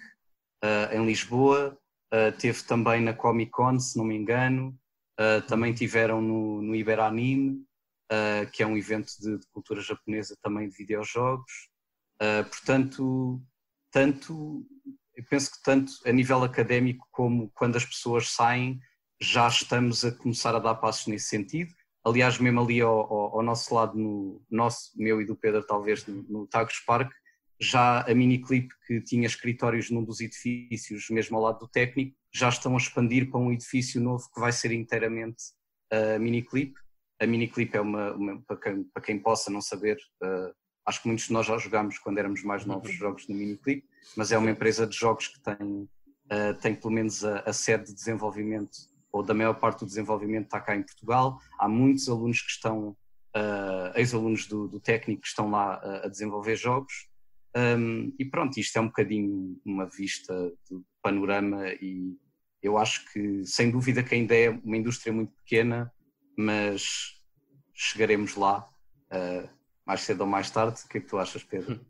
uh, 0.65 0.95
em 0.95 1.05
Lisboa, 1.07 1.79
uh, 2.13 2.39
teve 2.39 2.63
também 2.65 3.01
na 3.01 3.13
Comic 3.13 3.51
Con, 3.51 3.79
se 3.79 3.97
não 3.97 4.05
me 4.05 4.17
engano, 4.17 4.77
também 5.49 5.75
tiveram 5.75 6.23
no, 6.23 6.63
no 6.63 6.75
Iberanime, 6.75 7.63
que 8.55 8.63
é 8.63 8.67
um 8.67 8.75
evento 8.75 9.13
de, 9.21 9.37
de, 9.37 9.47
cultura 9.49 9.83
japonesa 9.83 10.35
também 10.41 10.67
de 10.67 10.75
videojogos. 10.75 11.69
portanto, 12.49 13.39
tanto, 13.93 14.67
eu 15.15 15.23
penso 15.29 15.51
que 15.53 15.63
tanto 15.63 15.93
a 16.07 16.11
nível 16.11 16.43
académico 16.43 17.07
como 17.11 17.51
quando 17.55 17.77
as 17.77 17.85
pessoas 17.85 18.31
saem, 18.31 18.81
já 19.21 19.47
estamos 19.47 20.05
a 20.05 20.13
começar 20.13 20.55
a 20.57 20.59
dar 20.59 20.77
passos 20.77 21.07
nesse 21.07 21.27
sentido. 21.27 21.75
Aliás, 22.05 22.39
mesmo 22.39 22.61
ali 22.61 22.81
ao, 22.81 23.01
ao, 23.01 23.37
ao, 23.39 23.43
nosso 23.43 23.75
lado, 23.75 23.97
no 23.97 24.43
nosso, 24.51 24.91
meu 24.97 25.21
e 25.21 25.27
do 25.27 25.37
Pedro, 25.37 25.67
talvez, 25.67 26.07
no, 26.07 26.23
no 26.23 26.47
Tagus 26.47 26.81
Park, 26.87 27.13
já 27.61 28.01
a 28.01 28.15
Miniclip, 28.15 28.69
que 28.87 29.03
tinha 29.03 29.27
escritórios 29.27 29.91
num 29.91 30.03
dos 30.03 30.21
edifícios, 30.21 31.11
mesmo 31.11 31.37
ao 31.37 31.43
lado 31.43 31.59
do 31.59 31.69
técnico, 31.69 32.17
já 32.33 32.49
estão 32.49 32.75
a 32.75 32.79
expandir 32.79 33.31
para 33.31 33.39
um 33.39 33.53
edifício 33.53 34.01
novo 34.01 34.25
que 34.33 34.41
vai 34.41 34.51
ser 34.51 34.73
inteiramente 34.73 35.43
a 35.91 36.19
Miniclip. 36.19 36.75
A 37.21 37.27
Miniclip 37.27 37.77
é 37.77 37.81
uma, 37.81 38.13
uma 38.13 38.43
para, 38.43 38.57
quem, 38.57 38.85
para, 38.85 39.03
quem, 39.03 39.19
possa 39.19 39.51
não 39.51 39.61
saber, 39.61 39.99
uh, 40.23 40.55
acho 40.87 41.03
que 41.03 41.09
muitos 41.09 41.27
de 41.27 41.35
nós 41.35 41.47
já 41.47 41.59
jogámos 41.59 41.99
quando 41.99 42.17
éramos 42.17 42.43
mais 42.43 42.65
novos 42.65 42.93
jogos 42.95 43.29
no 43.29 43.35
Miniclip, 43.35 43.87
mas 44.17 44.33
é 44.33 44.39
uma 44.39 44.51
empresa 44.51 44.87
de 44.87 44.97
jogos 44.97 45.29
que 45.29 45.41
tem, 45.41 45.67
uh, 45.67 46.55
tem 46.63 46.75
pelo 46.75 46.95
menos 46.95 47.23
a, 47.23 47.41
a 47.41 47.53
sede 47.53 47.89
de 47.89 47.95
desenvolvimento 47.95 48.89
ou 49.13 49.23
da 49.23 49.35
maior 49.35 49.55
parte 49.55 49.81
do 49.81 49.87
desenvolvimento 49.87 50.45
está 50.45 50.61
cá 50.61 50.77
em 50.77 50.83
Portugal. 50.83 51.39
Há 51.59 51.69
muitos 51.69 52.09
alunos 52.09 52.41
que 52.43 52.51
estão, 52.51 52.97
uh, 53.37 53.97
ex-alunos 53.97 54.47
do, 54.47 54.69
do, 54.69 54.81
técnico, 54.81 55.23
que 55.23 55.29
estão 55.29 55.51
lá 55.51 55.75
a, 55.75 56.07
a 56.07 56.09
desenvolver 56.09 56.57
jogos. 56.57 57.09
Um, 57.57 58.15
e 58.19 58.25
pronto, 58.25 58.59
isto 58.59 58.77
é 58.77 58.81
um 58.81 58.87
bocadinho 58.87 59.61
uma 59.65 59.87
vista 59.87 60.53
do 60.71 60.85
panorama 61.03 61.67
e 61.81 62.17
eu 62.63 62.79
acho 62.79 63.11
que, 63.11 63.45
sem 63.45 63.71
dúvida, 63.71 64.03
que 64.03 64.15
ainda 64.15 64.35
é 64.35 64.51
uma 64.51 64.77
indústria 64.77 65.13
muito 65.13 65.33
pequena, 65.33 65.93
mas 66.37 67.19
chegaremos 67.75 68.37
lá 68.37 68.69
uh, 69.11 69.49
mais 69.85 70.03
cedo 70.03 70.21
ou 70.21 70.27
mais 70.27 70.51
tarde. 70.51 70.81
O 70.85 70.89
que 70.89 70.99
é 70.99 71.01
que 71.01 71.07
tu 71.09 71.19
achas, 71.19 71.43
Pedro? 71.43 71.81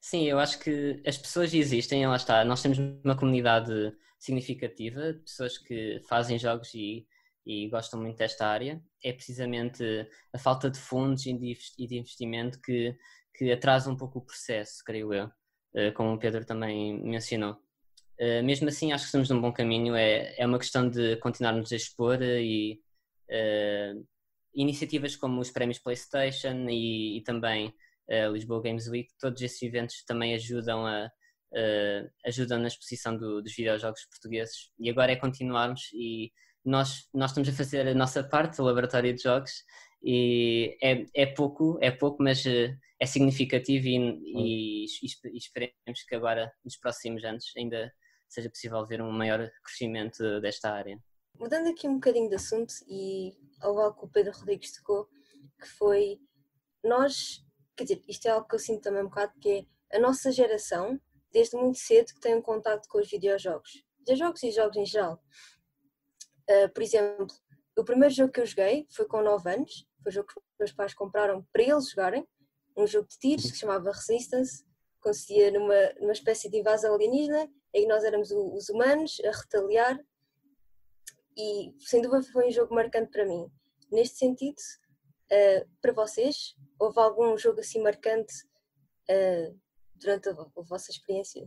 Sim, 0.00 0.24
eu 0.24 0.38
acho 0.38 0.58
que 0.58 1.02
as 1.06 1.18
pessoas 1.18 1.52
existem, 1.52 2.06
lá 2.06 2.16
está. 2.16 2.42
Nós 2.44 2.62
temos 2.62 2.78
uma 3.04 3.14
comunidade 3.14 3.94
significativa 4.20 5.14
de 5.14 5.20
pessoas 5.20 5.58
que 5.58 6.00
fazem 6.08 6.38
jogos 6.38 6.72
e, 6.74 7.06
e 7.44 7.68
gostam 7.68 8.00
muito 8.00 8.18
desta 8.18 8.46
área. 8.46 8.80
É 9.02 9.12
precisamente 9.12 9.82
a 10.32 10.38
falta 10.38 10.70
de 10.70 10.78
fundos 10.78 11.26
e 11.26 11.32
de 11.86 11.96
investimento 11.98 12.60
que, 12.60 12.94
que 13.34 13.50
atrasa 13.50 13.90
um 13.90 13.96
pouco 13.96 14.18
o 14.18 14.24
processo, 14.24 14.84
creio 14.84 15.12
eu, 15.12 15.30
eh, 15.74 15.90
como 15.92 16.12
o 16.12 16.18
Pedro 16.18 16.44
também 16.44 17.02
mencionou. 17.02 17.56
Eh, 18.18 18.42
mesmo 18.42 18.68
assim, 18.68 18.92
acho 18.92 19.04
que 19.04 19.06
estamos 19.06 19.30
num 19.30 19.40
bom 19.40 19.50
caminho. 19.52 19.96
É, 19.96 20.34
é 20.38 20.46
uma 20.46 20.58
questão 20.58 20.88
de 20.88 21.16
continuarmos 21.16 21.72
a 21.72 21.76
expor 21.76 22.22
e 22.22 22.78
uh, 23.30 24.06
iniciativas 24.54 25.16
como 25.16 25.40
os 25.40 25.50
prémios 25.50 25.78
PlayStation 25.78 26.68
e, 26.68 27.16
e 27.16 27.22
também 27.22 27.68
uh, 28.08 28.32
Lisboa 28.32 28.62
Games 28.62 28.88
Week, 28.88 29.10
todos 29.18 29.40
esses 29.40 29.62
eventos 29.62 30.04
também 30.04 30.34
ajudam 30.34 30.86
a 30.86 31.10
uh, 31.52 32.10
ajudam 32.26 32.58
na 32.58 32.68
exposição 32.68 33.16
do, 33.16 33.42
dos 33.42 33.54
videojogos 33.54 34.04
portugueses 34.06 34.70
e 34.78 34.90
agora 34.90 35.12
é 35.12 35.16
continuarmos 35.16 35.90
e 35.92 36.32
nós, 36.64 37.08
nós 37.14 37.30
estamos 37.30 37.48
a 37.48 37.52
fazer 37.52 37.88
a 37.88 37.94
nossa 37.94 38.22
parte, 38.22 38.60
o 38.60 38.64
laboratório 38.64 39.14
de 39.14 39.22
jogos 39.22 39.64
e 40.02 40.76
é, 40.82 41.04
é 41.14 41.26
pouco, 41.26 41.78
é 41.80 41.90
pouco, 41.90 42.22
mas 42.22 42.44
uh, 42.44 42.74
é 42.98 43.06
significativo 43.06 43.86
e, 43.86 43.96
e, 43.96 44.84
e, 44.84 45.36
esperemos 45.36 46.02
que 46.06 46.14
agora 46.14 46.52
nos 46.64 46.76
próximos 46.76 47.24
anos 47.24 47.44
ainda 47.56 47.92
seja 48.28 48.48
possível 48.48 48.86
ver 48.86 49.02
um 49.02 49.10
maior 49.10 49.50
crescimento 49.64 50.40
desta 50.40 50.70
área. 50.70 50.98
Mudando 51.38 51.68
aqui 51.68 51.88
um 51.88 51.94
bocadinho 51.94 52.28
de 52.28 52.34
assunto 52.34 52.72
e 52.88 53.32
ao 53.60 53.78
algo 53.78 53.98
que 53.98 54.04
o 54.04 54.08
Pedro 54.08 54.32
Rodrigues 54.32 54.72
tocou, 54.72 55.08
que 55.60 55.66
foi 55.66 56.18
nós 56.84 57.42
quer 57.80 57.84
dizer, 57.84 58.02
isto 58.06 58.26
é 58.26 58.30
algo 58.30 58.46
que 58.46 58.54
eu 58.54 58.58
sinto 58.58 58.82
também 58.82 59.02
um 59.02 59.08
bocado, 59.08 59.32
que 59.40 59.66
é 59.90 59.96
a 59.96 60.00
nossa 60.00 60.30
geração, 60.30 61.00
desde 61.32 61.56
muito 61.56 61.78
cedo, 61.78 62.12
que 62.14 62.20
tem 62.20 62.34
um 62.34 62.42
contato 62.42 62.88
com 62.88 62.98
os 62.98 63.08
videojogos. 63.08 63.84
Videojogos 63.98 64.42
e 64.42 64.50
jogos 64.50 64.76
em 64.76 64.86
geral. 64.86 65.22
Uh, 66.48 66.72
por 66.72 66.82
exemplo, 66.82 67.26
o 67.78 67.84
primeiro 67.84 68.14
jogo 68.14 68.32
que 68.32 68.40
eu 68.40 68.46
joguei 68.46 68.86
foi 68.90 69.06
com 69.06 69.22
9 69.22 69.50
anos, 69.50 69.86
foi 70.02 70.10
o 70.10 70.14
jogo 70.14 70.28
que 70.28 70.38
os 70.38 70.44
meus 70.58 70.72
pais 70.72 70.94
compraram 70.94 71.46
para 71.52 71.62
eles 71.62 71.90
jogarem, 71.90 72.26
um 72.76 72.86
jogo 72.86 73.08
de 73.08 73.18
tiros 73.18 73.44
que 73.44 73.52
se 73.52 73.58
chamava 73.58 73.90
Resistance, 73.90 74.64
consistia 75.00 75.50
numa, 75.50 75.92
numa 75.98 76.12
espécie 76.12 76.50
de 76.50 76.58
invasão 76.58 76.94
alienígena, 76.94 77.48
em 77.72 77.82
que 77.82 77.88
nós 77.88 78.04
éramos 78.04 78.30
os 78.30 78.68
humanos 78.68 79.20
a 79.24 79.30
retaliar, 79.30 79.98
e 81.36 81.74
sem 81.78 82.02
dúvida 82.02 82.22
foi 82.32 82.48
um 82.48 82.50
jogo 82.50 82.74
marcante 82.74 83.10
para 83.10 83.24
mim. 83.24 83.50
Neste 83.90 84.18
sentido, 84.18 84.56
uh, 85.32 85.68
para 85.80 85.92
vocês, 85.92 86.54
houve 86.78 86.98
algum 86.98 87.36
jogo 87.38 87.60
assim 87.60 87.80
marcante 87.80 88.34
uh, 89.10 89.58
durante 90.00 90.28
a, 90.28 90.32
a, 90.32 90.62
vossa 90.62 90.90
experiência? 90.90 91.46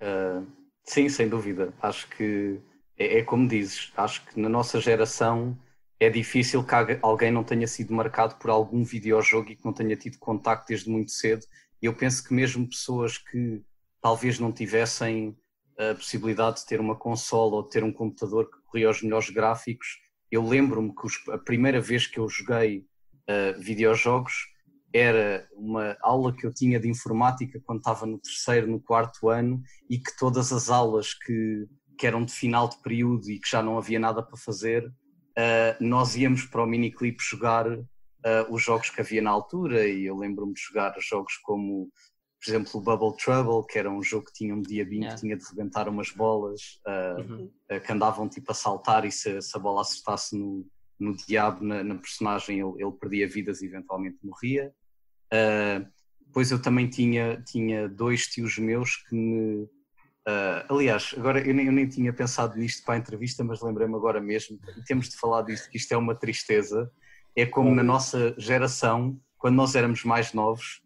Uh, 0.00 0.46
sim, 0.84 1.08
sem 1.08 1.28
dúvida. 1.28 1.74
Acho 1.80 2.08
que 2.08 2.60
é, 2.96 3.18
é, 3.18 3.22
como 3.24 3.48
dizes, 3.48 3.92
acho 3.96 4.24
que 4.26 4.40
na 4.40 4.48
nossa 4.48 4.80
geração 4.80 5.58
é 5.98 6.08
difícil 6.08 6.64
que 6.64 6.74
alguém 7.00 7.30
não 7.30 7.44
tenha 7.44 7.66
sido 7.66 7.92
marcado 7.92 8.36
por 8.36 8.50
algum 8.50 8.82
videojogo 8.84 9.50
e 9.50 9.56
que 9.56 9.64
não 9.64 9.72
tenha 9.72 9.96
tido 9.96 10.18
contacto 10.18 10.68
desde 10.68 10.90
muito 10.90 11.12
cedo. 11.12 11.44
E 11.80 11.86
eu 11.86 11.94
penso 11.94 12.24
que 12.24 12.34
mesmo 12.34 12.68
pessoas 12.68 13.18
que 13.18 13.62
talvez 14.00 14.38
não 14.38 14.52
tivessem 14.52 15.36
a 15.78 15.94
possibilidade 15.94 16.60
de 16.60 16.66
ter 16.66 16.80
uma 16.80 16.96
consola 16.96 17.56
ou 17.56 17.62
de 17.62 17.70
ter 17.70 17.82
um 17.84 17.92
computador 17.92 18.50
que 18.50 18.60
corria 18.62 18.90
os 18.90 19.02
melhores 19.02 19.30
gráficos, 19.30 20.00
eu 20.30 20.44
lembro-me 20.44 20.92
que 20.94 21.30
a 21.30 21.38
primeira 21.38 21.80
vez 21.80 22.06
que 22.06 22.18
eu 22.18 22.28
joguei 22.28 22.86
uh, 23.28 23.60
videojogos 23.60 24.51
era 24.92 25.48
uma 25.54 25.96
aula 26.02 26.34
que 26.34 26.46
eu 26.46 26.52
tinha 26.52 26.78
de 26.78 26.88
informática 26.88 27.60
quando 27.64 27.78
estava 27.78 28.06
no 28.06 28.18
terceiro, 28.18 28.66
no 28.66 28.80
quarto 28.80 29.28
ano 29.28 29.62
e 29.88 29.98
que 29.98 30.16
todas 30.18 30.52
as 30.52 30.68
aulas 30.68 31.14
que, 31.14 31.66
que 31.98 32.06
eram 32.06 32.24
de 32.24 32.32
final 32.32 32.68
de 32.68 32.80
período 32.82 33.30
e 33.30 33.38
que 33.38 33.48
já 33.48 33.62
não 33.62 33.78
havia 33.78 33.98
nada 33.98 34.22
para 34.22 34.36
fazer, 34.36 34.86
uh, 34.86 35.76
nós 35.80 36.16
íamos 36.16 36.44
para 36.44 36.62
o 36.62 36.66
miniclip 36.66 37.16
jogar 37.20 37.66
uh, 37.70 37.84
os 38.50 38.62
jogos 38.62 38.90
que 38.90 39.00
havia 39.00 39.22
na 39.22 39.30
altura 39.30 39.86
e 39.86 40.04
eu 40.04 40.16
lembro-me 40.16 40.52
de 40.52 40.60
jogar 40.60 40.94
jogos 41.00 41.36
como 41.38 41.90
por 42.42 42.50
exemplo, 42.50 42.72
o 42.74 42.80
Bubble 42.80 43.16
Trouble, 43.16 43.64
que 43.68 43.78
era 43.78 43.88
um 43.88 44.02
jogo 44.02 44.26
que 44.26 44.32
tinha 44.32 44.52
um 44.52 44.60
diabinho 44.60 45.02
yeah. 45.02 45.14
que 45.14 45.20
tinha 45.20 45.36
de 45.36 45.44
rebentar 45.44 45.88
umas 45.88 46.10
bolas 46.10 46.80
uh, 46.84 47.20
uhum. 47.20 47.50
uh, 47.70 47.80
que 47.80 47.92
andavam 47.92 48.28
tipo 48.28 48.50
a 48.50 48.54
saltar 48.54 49.04
e 49.04 49.12
se, 49.12 49.40
se 49.40 49.56
a 49.56 49.60
bola 49.60 49.82
acertasse 49.82 50.36
no, 50.36 50.66
no 50.98 51.16
diabo, 51.16 51.64
na, 51.64 51.84
na 51.84 51.94
personagem, 51.94 52.58
ele, 52.58 52.82
ele, 52.82 52.92
perdia 52.92 53.28
vidas 53.28 53.62
e 53.62 53.66
eventualmente 53.66 54.18
morria. 54.24 54.74
Uh, 55.32 55.90
depois 56.26 56.50
eu 56.50 56.60
também 56.60 56.88
tinha, 56.88 57.42
tinha 57.46 57.88
dois 57.88 58.26
tios 58.26 58.58
meus 58.58 58.96
que 58.96 59.14
me. 59.14 59.64
Uh, 60.28 60.64
aliás, 60.68 61.14
agora 61.16 61.40
eu 61.46 61.54
nem, 61.54 61.66
eu 61.66 61.72
nem, 61.72 61.88
tinha 61.88 62.12
pensado 62.12 62.56
nisto 62.56 62.84
para 62.84 62.94
a 62.94 62.98
entrevista, 62.98 63.42
mas 63.42 63.60
lembrei-me 63.60 63.94
agora 63.94 64.20
mesmo, 64.20 64.58
e 64.76 64.82
temos 64.84 65.08
de 65.08 65.16
falar 65.16 65.42
disto, 65.42 65.68
que 65.68 65.76
isto 65.76 65.92
é 65.92 65.96
uma 65.96 66.14
tristeza. 66.14 66.90
É 67.34 67.46
como 67.46 67.74
na 67.74 67.82
nossa 67.82 68.34
geração, 68.38 69.18
quando 69.38 69.56
nós 69.56 69.74
éramos 69.74 70.04
mais 70.04 70.32
novos, 70.32 70.82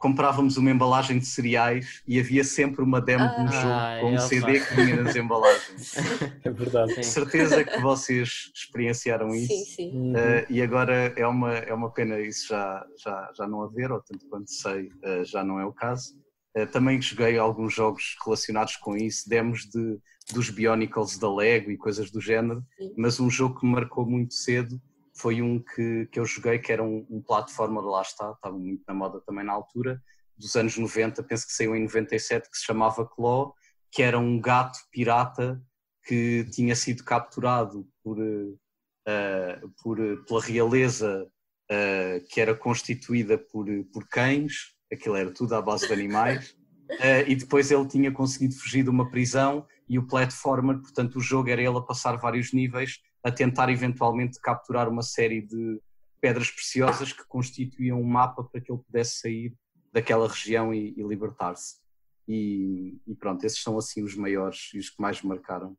comprávamos 0.00 0.56
uma 0.56 0.70
embalagem 0.70 1.18
de 1.18 1.26
cereais 1.26 2.02
e 2.08 2.18
havia 2.18 2.42
sempre 2.42 2.82
uma 2.82 3.02
demo 3.02 3.24
ah, 3.24 3.28
de 3.28 3.40
um 3.42 3.46
ah, 3.46 3.50
jogo 3.50 4.00
com 4.00 4.14
um 4.14 4.18
CD 4.18 4.60
que 4.60 4.74
vinha 4.74 4.96
nas 4.96 5.14
embalagens. 5.14 5.94
É 6.42 6.50
verdade. 6.50 6.94
De 6.94 7.04
certeza 7.04 7.62
que 7.62 7.78
vocês 7.80 8.50
experienciaram 8.54 9.34
isso. 9.34 9.48
Sim, 9.48 9.64
sim. 9.64 10.12
Uh, 10.12 10.46
e 10.48 10.62
agora 10.62 11.12
é 11.14 11.26
uma, 11.26 11.52
é 11.52 11.74
uma 11.74 11.92
pena 11.92 12.18
isso 12.18 12.48
já, 12.48 12.84
já, 12.96 13.30
já 13.36 13.46
não 13.46 13.62
haver, 13.62 13.92
ou 13.92 14.00
tanto 14.00 14.26
quanto 14.26 14.50
sei, 14.50 14.86
uh, 14.86 15.22
já 15.22 15.44
não 15.44 15.60
é 15.60 15.66
o 15.66 15.72
caso. 15.72 16.14
Uh, 16.56 16.66
também 16.66 17.00
joguei 17.00 17.36
alguns 17.36 17.74
jogos 17.74 18.16
relacionados 18.24 18.76
com 18.76 18.96
isso, 18.96 19.28
demos 19.28 19.66
de, 19.66 19.98
dos 20.32 20.48
Bionicles 20.48 21.18
da 21.18 21.32
Lego 21.32 21.70
e 21.70 21.76
coisas 21.76 22.10
do 22.10 22.20
género, 22.22 22.64
sim. 22.78 22.94
mas 22.96 23.20
um 23.20 23.28
jogo 23.28 23.60
que 23.60 23.66
me 23.66 23.72
marcou 23.72 24.06
muito 24.06 24.32
cedo 24.32 24.80
foi 25.20 25.42
um 25.42 25.58
que, 25.58 26.06
que 26.06 26.18
eu 26.18 26.24
joguei 26.24 26.58
que 26.58 26.72
era 26.72 26.82
um, 26.82 27.06
um 27.10 27.20
platformer, 27.20 27.82
lá 27.82 28.00
está, 28.00 28.32
estava 28.32 28.56
muito 28.56 28.82
na 28.88 28.94
moda 28.94 29.20
também 29.20 29.44
na 29.44 29.52
altura, 29.52 30.02
dos 30.36 30.56
anos 30.56 30.76
90, 30.76 31.22
penso 31.22 31.46
que 31.46 31.52
saiu 31.52 31.76
em 31.76 31.82
97, 31.82 32.50
que 32.50 32.56
se 32.56 32.64
chamava 32.64 33.06
Claw, 33.06 33.54
que 33.92 34.02
era 34.02 34.18
um 34.18 34.40
gato 34.40 34.78
pirata 34.90 35.62
que 36.04 36.44
tinha 36.50 36.74
sido 36.74 37.04
capturado 37.04 37.86
por, 38.02 38.18
uh, 38.18 39.68
por, 39.82 39.98
pela 40.26 40.40
realeza 40.40 41.26
uh, 41.70 42.26
que 42.28 42.40
era 42.40 42.54
constituída 42.54 43.36
por, 43.36 43.66
por 43.92 44.08
cães, 44.08 44.74
aquilo 44.90 45.16
era 45.16 45.30
tudo 45.30 45.54
à 45.54 45.60
base 45.60 45.86
de 45.86 45.92
animais, 45.92 46.52
uh, 46.92 47.24
e 47.28 47.34
depois 47.34 47.70
ele 47.70 47.86
tinha 47.86 48.10
conseguido 48.10 48.54
fugir 48.54 48.82
de 48.82 48.90
uma 48.90 49.10
prisão 49.10 49.66
e 49.86 49.98
o 49.98 50.06
platformer, 50.06 50.78
portanto 50.80 51.16
o 51.16 51.20
jogo 51.20 51.50
era 51.50 51.60
ele 51.60 51.76
a 51.76 51.82
passar 51.82 52.16
vários 52.16 52.54
níveis 52.54 52.98
a 53.22 53.30
tentar 53.30 53.68
eventualmente 53.68 54.40
capturar 54.40 54.88
uma 54.88 55.02
série 55.02 55.40
de 55.42 55.80
pedras 56.20 56.50
preciosas 56.50 57.12
que 57.12 57.26
constituíam 57.26 58.00
um 58.00 58.04
mapa 58.04 58.44
para 58.44 58.60
que 58.60 58.70
ele 58.70 58.82
pudesse 58.82 59.20
sair 59.20 59.54
daquela 59.92 60.28
região 60.28 60.72
e, 60.72 60.94
e 60.96 61.02
libertar-se. 61.02 61.80
E, 62.28 62.98
e, 63.06 63.14
pronto, 63.14 63.44
esses 63.44 63.60
são 63.60 63.76
assim 63.76 64.04
os 64.04 64.14
maiores 64.14 64.70
e 64.74 64.78
os 64.78 64.90
que 64.90 65.00
mais 65.00 65.20
me 65.22 65.28
marcaram. 65.28 65.76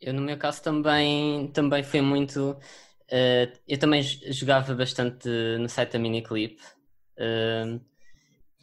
Eu 0.00 0.14
no 0.14 0.22
meu 0.22 0.38
caso 0.38 0.62
também, 0.62 1.48
também 1.48 1.82
foi 1.82 2.00
muito. 2.00 2.52
Uh, 3.10 3.58
eu 3.66 3.78
também 3.78 4.02
jogava 4.02 4.74
bastante 4.74 5.28
no 5.58 5.68
site 5.68 5.92
da 5.92 5.98
Miniclip. 5.98 6.62
Uh, 7.16 7.80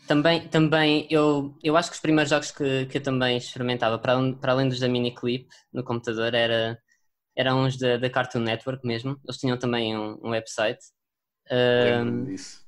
também, 0.07 0.47
também 0.47 1.07
eu, 1.09 1.57
eu 1.61 1.75
acho 1.75 1.89
que 1.89 1.95
os 1.95 2.01
primeiros 2.01 2.29
jogos 2.29 2.51
que, 2.51 2.85
que 2.85 2.99
eu 2.99 3.03
também 3.03 3.37
experimentava, 3.37 3.99
para, 3.99 4.15
para 4.35 4.53
além 4.53 4.69
dos 4.69 4.79
da 4.79 4.87
Miniclip 4.87 5.47
no 5.73 5.83
computador, 5.83 6.33
era 6.33 6.79
eram 7.35 7.63
uns 7.63 7.77
da, 7.77 7.97
da 7.97 8.09
Cartoon 8.09 8.39
Network 8.39 8.85
mesmo. 8.85 9.19
Eles 9.23 9.37
tinham 9.37 9.57
também 9.57 9.97
um, 9.97 10.17
um 10.23 10.29
website. 10.29 10.79
Disso. 12.25 12.65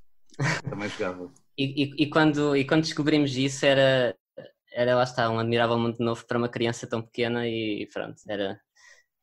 Também 0.69 0.89
jogava. 0.89 1.31
e, 1.57 1.83
e, 1.83 2.03
e, 2.03 2.09
quando, 2.09 2.55
e 2.55 2.65
quando 2.65 2.83
descobrimos 2.83 3.35
isso 3.35 3.65
era, 3.65 4.15
era 4.71 4.95
lá 4.95 5.03
está, 5.03 5.29
um 5.29 5.39
admirável 5.39 5.77
mundo 5.79 5.97
novo 5.99 6.25
para 6.25 6.37
uma 6.37 6.49
criança 6.49 6.85
tão 6.85 7.01
pequena 7.01 7.47
e 7.47 7.87
pronto, 7.91 8.21
era, 8.27 8.59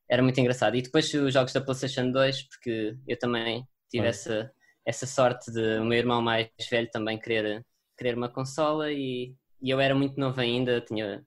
era 0.09 0.23
muito 0.23 0.41
engraçado. 0.41 0.77
E 0.77 0.83
depois 0.83 1.13
os 1.15 1.33
jogos 1.33 1.53
da 1.53 1.61
PlayStation 1.61 2.11
2, 2.11 2.43
porque 2.49 2.97
eu 3.07 3.19
também 3.19 3.67
tive 3.91 4.07
essa, 4.09 4.51
essa 4.85 5.07
sorte 5.07 5.53
de 5.53 5.79
o 5.79 5.85
meu 5.85 5.99
irmão 5.99 6.21
mais 6.21 6.49
velho 6.69 6.91
também 6.91 7.19
querer, 7.19 7.65
querer 7.97 8.17
uma 8.17 8.29
consola 8.29 8.91
e, 8.91 9.37
e 9.63 9.71
eu 9.71 9.79
era 9.79 9.95
muito 9.95 10.19
novo 10.19 10.41
ainda, 10.41 10.81
tinha 10.81 11.25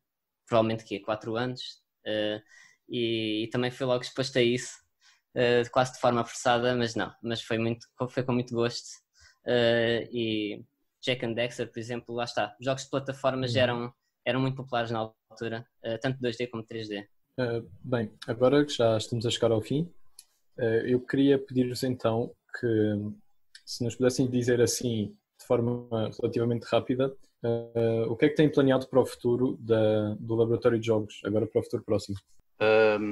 provavelmente 0.47 0.83
que 0.83 0.99
4 0.99 1.35
anos. 1.37 1.61
Uh, 2.05 2.41
e, 2.89 3.43
e 3.43 3.47
também 3.47 3.71
fui 3.71 3.85
logo 3.85 4.03
exposto 4.03 4.37
a 4.37 4.41
isso, 4.41 4.73
uh, 5.35 5.69
quase 5.71 5.93
de 5.93 5.99
forma 5.99 6.23
forçada, 6.23 6.75
mas 6.75 6.95
não, 6.95 7.11
mas 7.21 7.41
foi, 7.41 7.57
muito, 7.57 7.85
foi 8.09 8.23
com 8.23 8.33
muito 8.33 8.53
gosto. 8.53 8.87
Uh, 9.45 10.03
e 10.11 10.63
Jack 11.01 11.25
and 11.25 11.33
Dexter, 11.33 11.71
por 11.71 11.79
exemplo, 11.79 12.15
lá 12.15 12.23
está. 12.25 12.55
Jogos 12.59 12.83
de 12.83 12.89
plataformas 12.89 13.53
uhum. 13.53 13.61
eram, 13.61 13.93
eram 14.25 14.41
muito 14.41 14.55
populares 14.55 14.91
na 14.91 15.11
altura, 15.29 15.65
uh, 15.85 15.97
tanto 16.01 16.19
2D 16.19 16.49
como 16.49 16.65
3D. 16.65 17.05
bem, 17.83 18.11
agora 18.27 18.65
que 18.65 18.73
já 18.73 18.97
estamos 18.97 19.25
a 19.25 19.29
chegar 19.29 19.51
ao 19.51 19.61
fim, 19.61 19.91
eu 20.85 20.99
queria 20.99 21.37
pedir-vos 21.37 21.83
então 21.83 22.33
que 22.59 22.93
se 23.63 23.83
nos 23.83 23.95
pudessem 23.95 24.27
dizer 24.27 24.59
assim, 24.59 25.15
de 25.39 25.45
forma 25.45 26.09
relativamente 26.19 26.63
rápida, 26.63 27.15
Uh, 27.43 28.09
o 28.09 28.15
que 28.15 28.25
é 28.25 28.29
que 28.29 28.35
tem 28.35 28.51
planeado 28.51 28.87
para 28.87 28.99
o 28.99 29.05
futuro 29.05 29.57
da, 29.59 30.15
do 30.15 30.35
laboratório 30.35 30.79
de 30.79 30.87
jogos, 30.87 31.21
agora 31.23 31.45
para 31.45 31.59
o 31.59 31.63
futuro 31.63 31.83
próximo? 31.83 32.17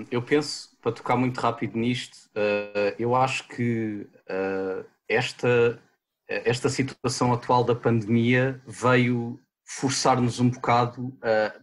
Eu 0.10 0.22
penso, 0.24 0.76
para 0.82 0.92
tocar 0.92 1.16
muito 1.16 1.40
rápido 1.40 1.78
nisto, 1.78 2.16
uh, 2.36 2.96
eu 2.98 3.16
acho 3.16 3.48
que 3.48 4.08
uh, 4.30 4.86
esta, 5.08 5.82
esta 6.28 6.70
situação 6.70 7.32
atual 7.32 7.64
da 7.64 7.76
pandemia 7.76 8.62
veio 8.66 9.40
forçar-nos 9.68 10.40
um 10.40 10.50
bocado 10.50 11.18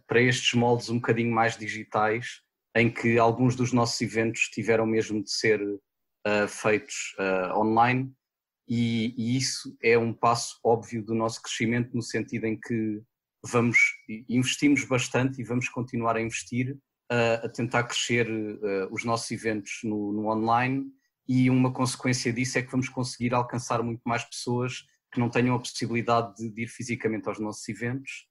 para 0.07 0.21
estes 0.21 0.53
moldes 0.55 0.89
um 0.89 0.95
bocadinho 0.95 1.33
mais 1.33 1.57
digitais, 1.57 2.41
em 2.75 2.89
que 2.89 3.17
alguns 3.17 3.55
dos 3.55 3.71
nossos 3.71 3.99
eventos 4.01 4.49
tiveram 4.49 4.85
mesmo 4.85 5.23
de 5.23 5.31
ser 5.31 5.61
feitos 6.49 7.15
online, 7.55 8.11
e, 8.67 9.13
e 9.17 9.37
isso 9.37 9.73
é 9.81 9.97
um 9.97 10.13
passo 10.13 10.59
óbvio 10.63 11.01
do 11.01 11.15
nosso 11.15 11.41
crescimento, 11.41 11.95
no 11.95 12.01
sentido 12.01 12.45
em 12.45 12.59
que 12.59 13.01
vamos 13.45 13.77
investimos 14.29 14.83
bastante 14.85 15.41
e 15.41 15.45
vamos 15.45 15.69
continuar 15.69 16.17
a 16.17 16.21
investir 16.21 16.77
a, 17.09 17.49
tentar 17.49 17.83
crescer 17.83 18.29
uh, 18.29 18.87
os 18.91 19.03
nossos 19.03 19.29
eventos 19.31 19.79
no, 19.83 20.11
no, 20.11 20.27
online 20.27 20.85
e 21.27 21.49
uma 21.49 21.71
consequência 21.71 22.31
disso 22.33 22.57
é 22.57 22.61
que 22.61 22.71
vamos 22.71 22.89
conseguir 22.89 23.33
alcançar 23.33 23.81
muito 23.81 24.01
mais 24.05 24.23
pessoas 24.23 24.85
que 25.11 25.19
não 25.19 25.29
tenham 25.29 25.55
a 25.55 25.59
possibilidade 25.59 26.35
de, 26.35 26.49
de 26.49 26.63
ir 26.63 26.67
fisicamente 26.67 27.27
aos 27.27 27.39
nossos 27.39 27.67
eventos. 27.69 28.27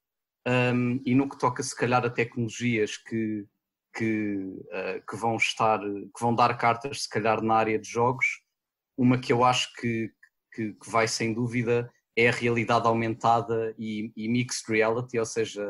Um, 0.47 1.01
e 1.07 1.15
no 1.15 1.29
que 1.29 1.39
toca, 1.39 1.63
se 1.63 1.75
calhar, 1.77 2.05
a 2.05 2.11
tecnologias 2.11 2.97
que, 2.97 3.47
que, 3.95 4.37
uh, 4.37 5.07
que, 5.09 5.17
vão 5.17 5.37
estar, 5.37 5.79
que 5.81 6.21
vão 6.21 6.35
dar 6.35 6.57
cartas, 6.59 7.03
se 7.03 7.09
calhar, 7.09 7.41
na 7.41 7.55
área 7.55 7.79
de 7.79 7.89
jogos, 7.89 8.27
uma 8.99 9.19
que 9.19 9.33
eu 9.33 9.45
acho 9.45 9.73
que, 9.75 10.11
que, 10.53 10.73
que 10.73 10.91
vai 10.91 11.07
sem 11.07 11.33
dúvida 11.33 11.91
é 12.17 12.29
a 12.29 12.33
realidade 12.33 12.87
aumentada 12.87 13.75
e, 13.79 14.13
e 14.17 14.29
mixed 14.29 14.69
reality, 14.69 15.19
ou 15.19 15.25
seja, 15.25 15.65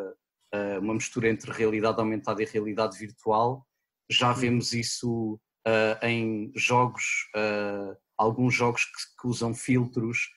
uh, 0.55 0.79
uma 0.81 0.95
mistura 0.95 1.29
entre 1.29 1.51
realidade 1.51 1.99
aumentada 1.99 2.43
e 2.43 2.47
realidade 2.47 2.99
virtual. 2.99 3.67
Já 4.11 4.33
vemos 4.33 4.73
isso 4.73 5.41
uh, 5.67 6.07
em 6.07 6.53
jogos, 6.55 7.03
uh, 7.37 7.97
alguns 8.17 8.55
jogos 8.55 8.85
que, 8.85 9.21
que 9.21 9.27
usam 9.27 9.55
filtros, 9.55 10.29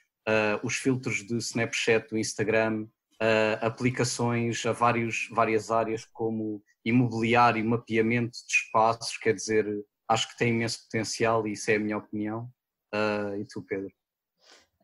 os 0.63 0.75
filtros 0.77 1.17
de 1.17 1.35
Snapchat, 1.37 2.09
do 2.09 2.17
Instagram, 2.17 2.87
aplicações 3.61 4.65
a 4.65 4.71
vários, 4.71 5.29
várias 5.31 5.69
áreas 5.69 6.03
como 6.03 6.63
imobiliário, 6.83 7.63
mapeamento 7.63 8.31
de 8.47 8.53
espaços, 8.55 9.17
quer 9.19 9.35
dizer, 9.35 9.67
acho 10.09 10.27
que 10.29 10.37
tem 10.39 10.49
imenso 10.55 10.81
potencial 10.85 11.45
e 11.45 11.51
isso 11.51 11.69
é 11.69 11.75
a 11.75 11.79
minha 11.79 11.97
opinião. 11.99 12.49
e 13.39 13.45
tu, 13.45 13.61
Pedro? 13.61 13.93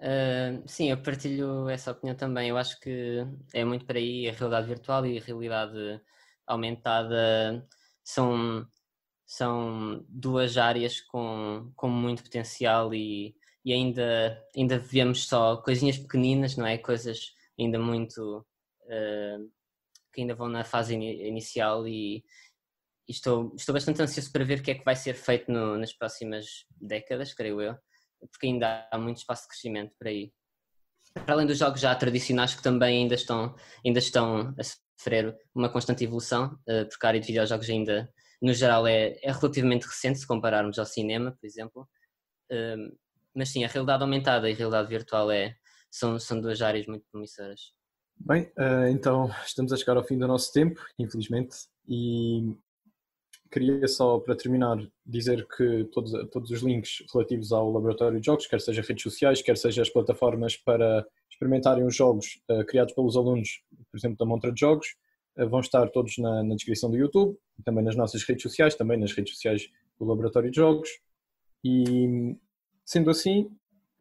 Uh, 0.01 0.67
sim, 0.67 0.89
eu 0.89 0.97
partilho 0.97 1.69
essa 1.69 1.91
opinião 1.91 2.15
também. 2.15 2.49
Eu 2.49 2.57
acho 2.57 2.79
que 2.79 3.23
é 3.53 3.63
muito 3.63 3.85
para 3.85 3.99
aí 3.99 4.27
a 4.27 4.33
realidade 4.33 4.67
virtual 4.67 5.05
e 5.05 5.19
a 5.19 5.21
realidade 5.21 6.01
aumentada 6.47 7.67
são, 8.03 8.67
são 9.27 10.03
duas 10.09 10.57
áreas 10.57 11.01
com, 11.01 11.71
com 11.75 11.87
muito 11.87 12.23
potencial 12.23 12.93
e, 12.95 13.35
e 13.63 13.71
ainda, 13.71 14.43
ainda 14.55 14.79
vemos 14.79 15.27
só 15.27 15.57
coisinhas 15.57 15.99
pequeninas, 15.99 16.57
não 16.57 16.65
é? 16.65 16.79
Coisas 16.79 17.35
ainda 17.59 17.77
muito 17.77 18.39
uh, 18.85 19.51
que 20.11 20.21
ainda 20.21 20.33
vão 20.33 20.49
na 20.49 20.63
fase 20.63 20.95
inicial 20.95 21.87
e, 21.87 22.23
e, 23.07 23.11
estou, 23.11 23.53
estou 23.55 23.73
bastante 23.73 24.01
ansioso 24.01 24.31
para 24.31 24.43
ver 24.43 24.59
o 24.59 24.63
que 24.63 24.71
é 24.71 24.75
que 24.75 24.83
vai 24.83 24.95
ser 24.95 25.13
feito 25.13 25.51
no, 25.51 25.77
nas 25.77 25.93
próximas 25.93 26.65
décadas, 26.79 27.33
creio 27.35 27.61
eu 27.61 27.77
porque 28.29 28.47
ainda 28.47 28.87
há 28.91 28.97
muito 28.97 29.17
espaço 29.17 29.43
de 29.43 29.49
crescimento 29.49 29.93
por 29.97 30.07
aí. 30.07 30.31
Para 31.13 31.33
além 31.33 31.47
dos 31.47 31.57
jogos 31.57 31.81
já 31.81 31.93
tradicionais 31.95 32.55
que 32.55 32.63
também 32.63 33.03
ainda 33.03 33.15
estão, 33.15 33.55
ainda 33.85 33.99
estão 33.99 34.55
a 34.57 34.63
sofrer 34.63 35.37
uma 35.53 35.69
constante 35.69 36.03
evolução, 36.03 36.57
eh, 36.67 36.85
porque 36.85 37.05
a 37.05 37.09
área 37.09 37.19
de 37.19 37.27
videojogos 37.27 37.69
ainda, 37.69 38.09
no 38.41 38.53
geral, 38.53 38.87
é, 38.87 39.17
é 39.21 39.31
relativamente 39.31 39.87
recente 39.87 40.19
se 40.19 40.27
compararmos 40.27 40.79
ao 40.79 40.85
cinema, 40.85 41.31
por 41.31 41.45
exemplo. 41.45 41.89
Ehm, 42.49 42.91
mas 43.35 43.49
sim, 43.49 43.63
a 43.63 43.67
realidade 43.67 44.03
aumentada 44.03 44.49
e 44.49 44.53
a 44.53 44.55
realidade 44.55 44.87
virtual 44.89 45.31
é, 45.31 45.55
são, 45.89 46.19
são 46.19 46.39
duas 46.39 46.61
áreas 46.61 46.85
muito 46.85 47.05
promissoras. 47.11 47.73
Bem, 48.15 48.51
eh, 48.57 48.91
então 48.91 49.29
estamos 49.45 49.73
a 49.73 49.77
chegar 49.77 49.97
ao 49.97 50.03
fim 50.03 50.17
do 50.17 50.27
nosso 50.27 50.53
tempo, 50.53 50.79
infelizmente, 50.99 51.55
e 51.87 52.55
queria 53.51 53.87
só, 53.87 54.17
para 54.17 54.35
terminar, 54.35 54.77
dizer 55.05 55.45
que 55.45 55.83
todos, 55.91 56.11
todos 56.31 56.49
os 56.49 56.61
links 56.61 57.03
relativos 57.13 57.51
ao 57.51 57.69
laboratório 57.69 58.19
de 58.19 58.25
jogos, 58.25 58.47
quer 58.47 58.61
seja 58.61 58.81
redes 58.81 59.03
sociais, 59.03 59.41
quer 59.41 59.57
seja 59.57 59.81
as 59.81 59.89
plataformas 59.89 60.55
para 60.55 61.05
experimentarem 61.29 61.83
os 61.83 61.95
jogos 61.95 62.41
uh, 62.49 62.65
criados 62.65 62.93
pelos 62.93 63.17
alunos, 63.17 63.61
por 63.91 63.97
exemplo, 63.97 64.17
da 64.17 64.25
Montra 64.25 64.51
de 64.51 64.59
Jogos, 64.59 64.95
uh, 65.37 65.49
vão 65.49 65.59
estar 65.59 65.89
todos 65.89 66.17
na, 66.17 66.43
na, 66.43 66.55
descrição 66.55 66.89
do 66.89 66.97
YouTube, 66.97 67.37
também 67.65 67.83
nas 67.83 67.95
nossas 67.95 68.23
redes 68.23 68.43
sociais, 68.43 68.73
também 68.73 68.97
nas 68.97 69.11
redes 69.11 69.33
sociais 69.33 69.69
do 69.99 70.05
Laboratório 70.05 70.49
de 70.49 70.55
Jogos. 70.55 70.89
E 71.63 72.37
sendo 72.85 73.09
assim, 73.09 73.51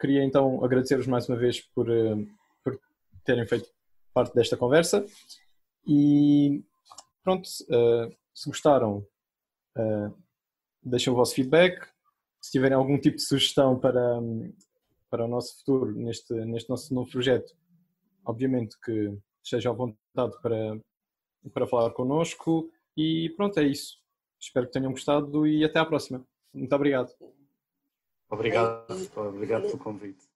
queria 0.00 0.24
então 0.24 0.64
agradecer-vos 0.64 1.08
mais 1.08 1.28
uma 1.28 1.36
vez 1.36 1.60
por, 1.60 1.90
uh, 1.90 2.26
por 2.62 2.78
terem 3.24 3.46
feito 3.46 3.68
parte 4.14 4.32
desta 4.34 4.56
conversa. 4.56 5.04
E 5.86 6.62
pronto, 7.24 7.48
se 7.48 8.48
gostaram, 8.48 9.06
deixem 10.82 11.12
o 11.12 11.16
vosso 11.16 11.34
feedback. 11.34 11.86
Se 12.40 12.52
tiverem 12.52 12.76
algum 12.76 12.98
tipo 12.98 13.16
de 13.16 13.22
sugestão 13.22 13.78
para, 13.78 14.20
para 15.10 15.24
o 15.24 15.28
nosso 15.28 15.58
futuro 15.58 15.92
neste, 15.92 16.32
neste 16.46 16.70
nosso 16.70 16.94
novo 16.94 17.10
projeto, 17.10 17.52
obviamente 18.24 18.78
que 18.80 19.14
estejam 19.42 19.72
à 19.72 19.76
vontade 19.76 20.40
para, 20.42 20.80
para 21.52 21.66
falar 21.66 21.90
connosco. 21.90 22.70
E 22.96 23.30
pronto, 23.36 23.58
é 23.60 23.64
isso. 23.64 23.98
Espero 24.38 24.66
que 24.66 24.72
tenham 24.72 24.92
gostado 24.92 25.46
e 25.46 25.64
até 25.64 25.78
à 25.78 25.84
próxima. 25.84 26.26
Muito 26.52 26.74
obrigado. 26.74 27.12
Obrigado, 28.30 28.86
obrigado 29.16 29.62
pelo 29.62 29.78
convite. 29.78 30.29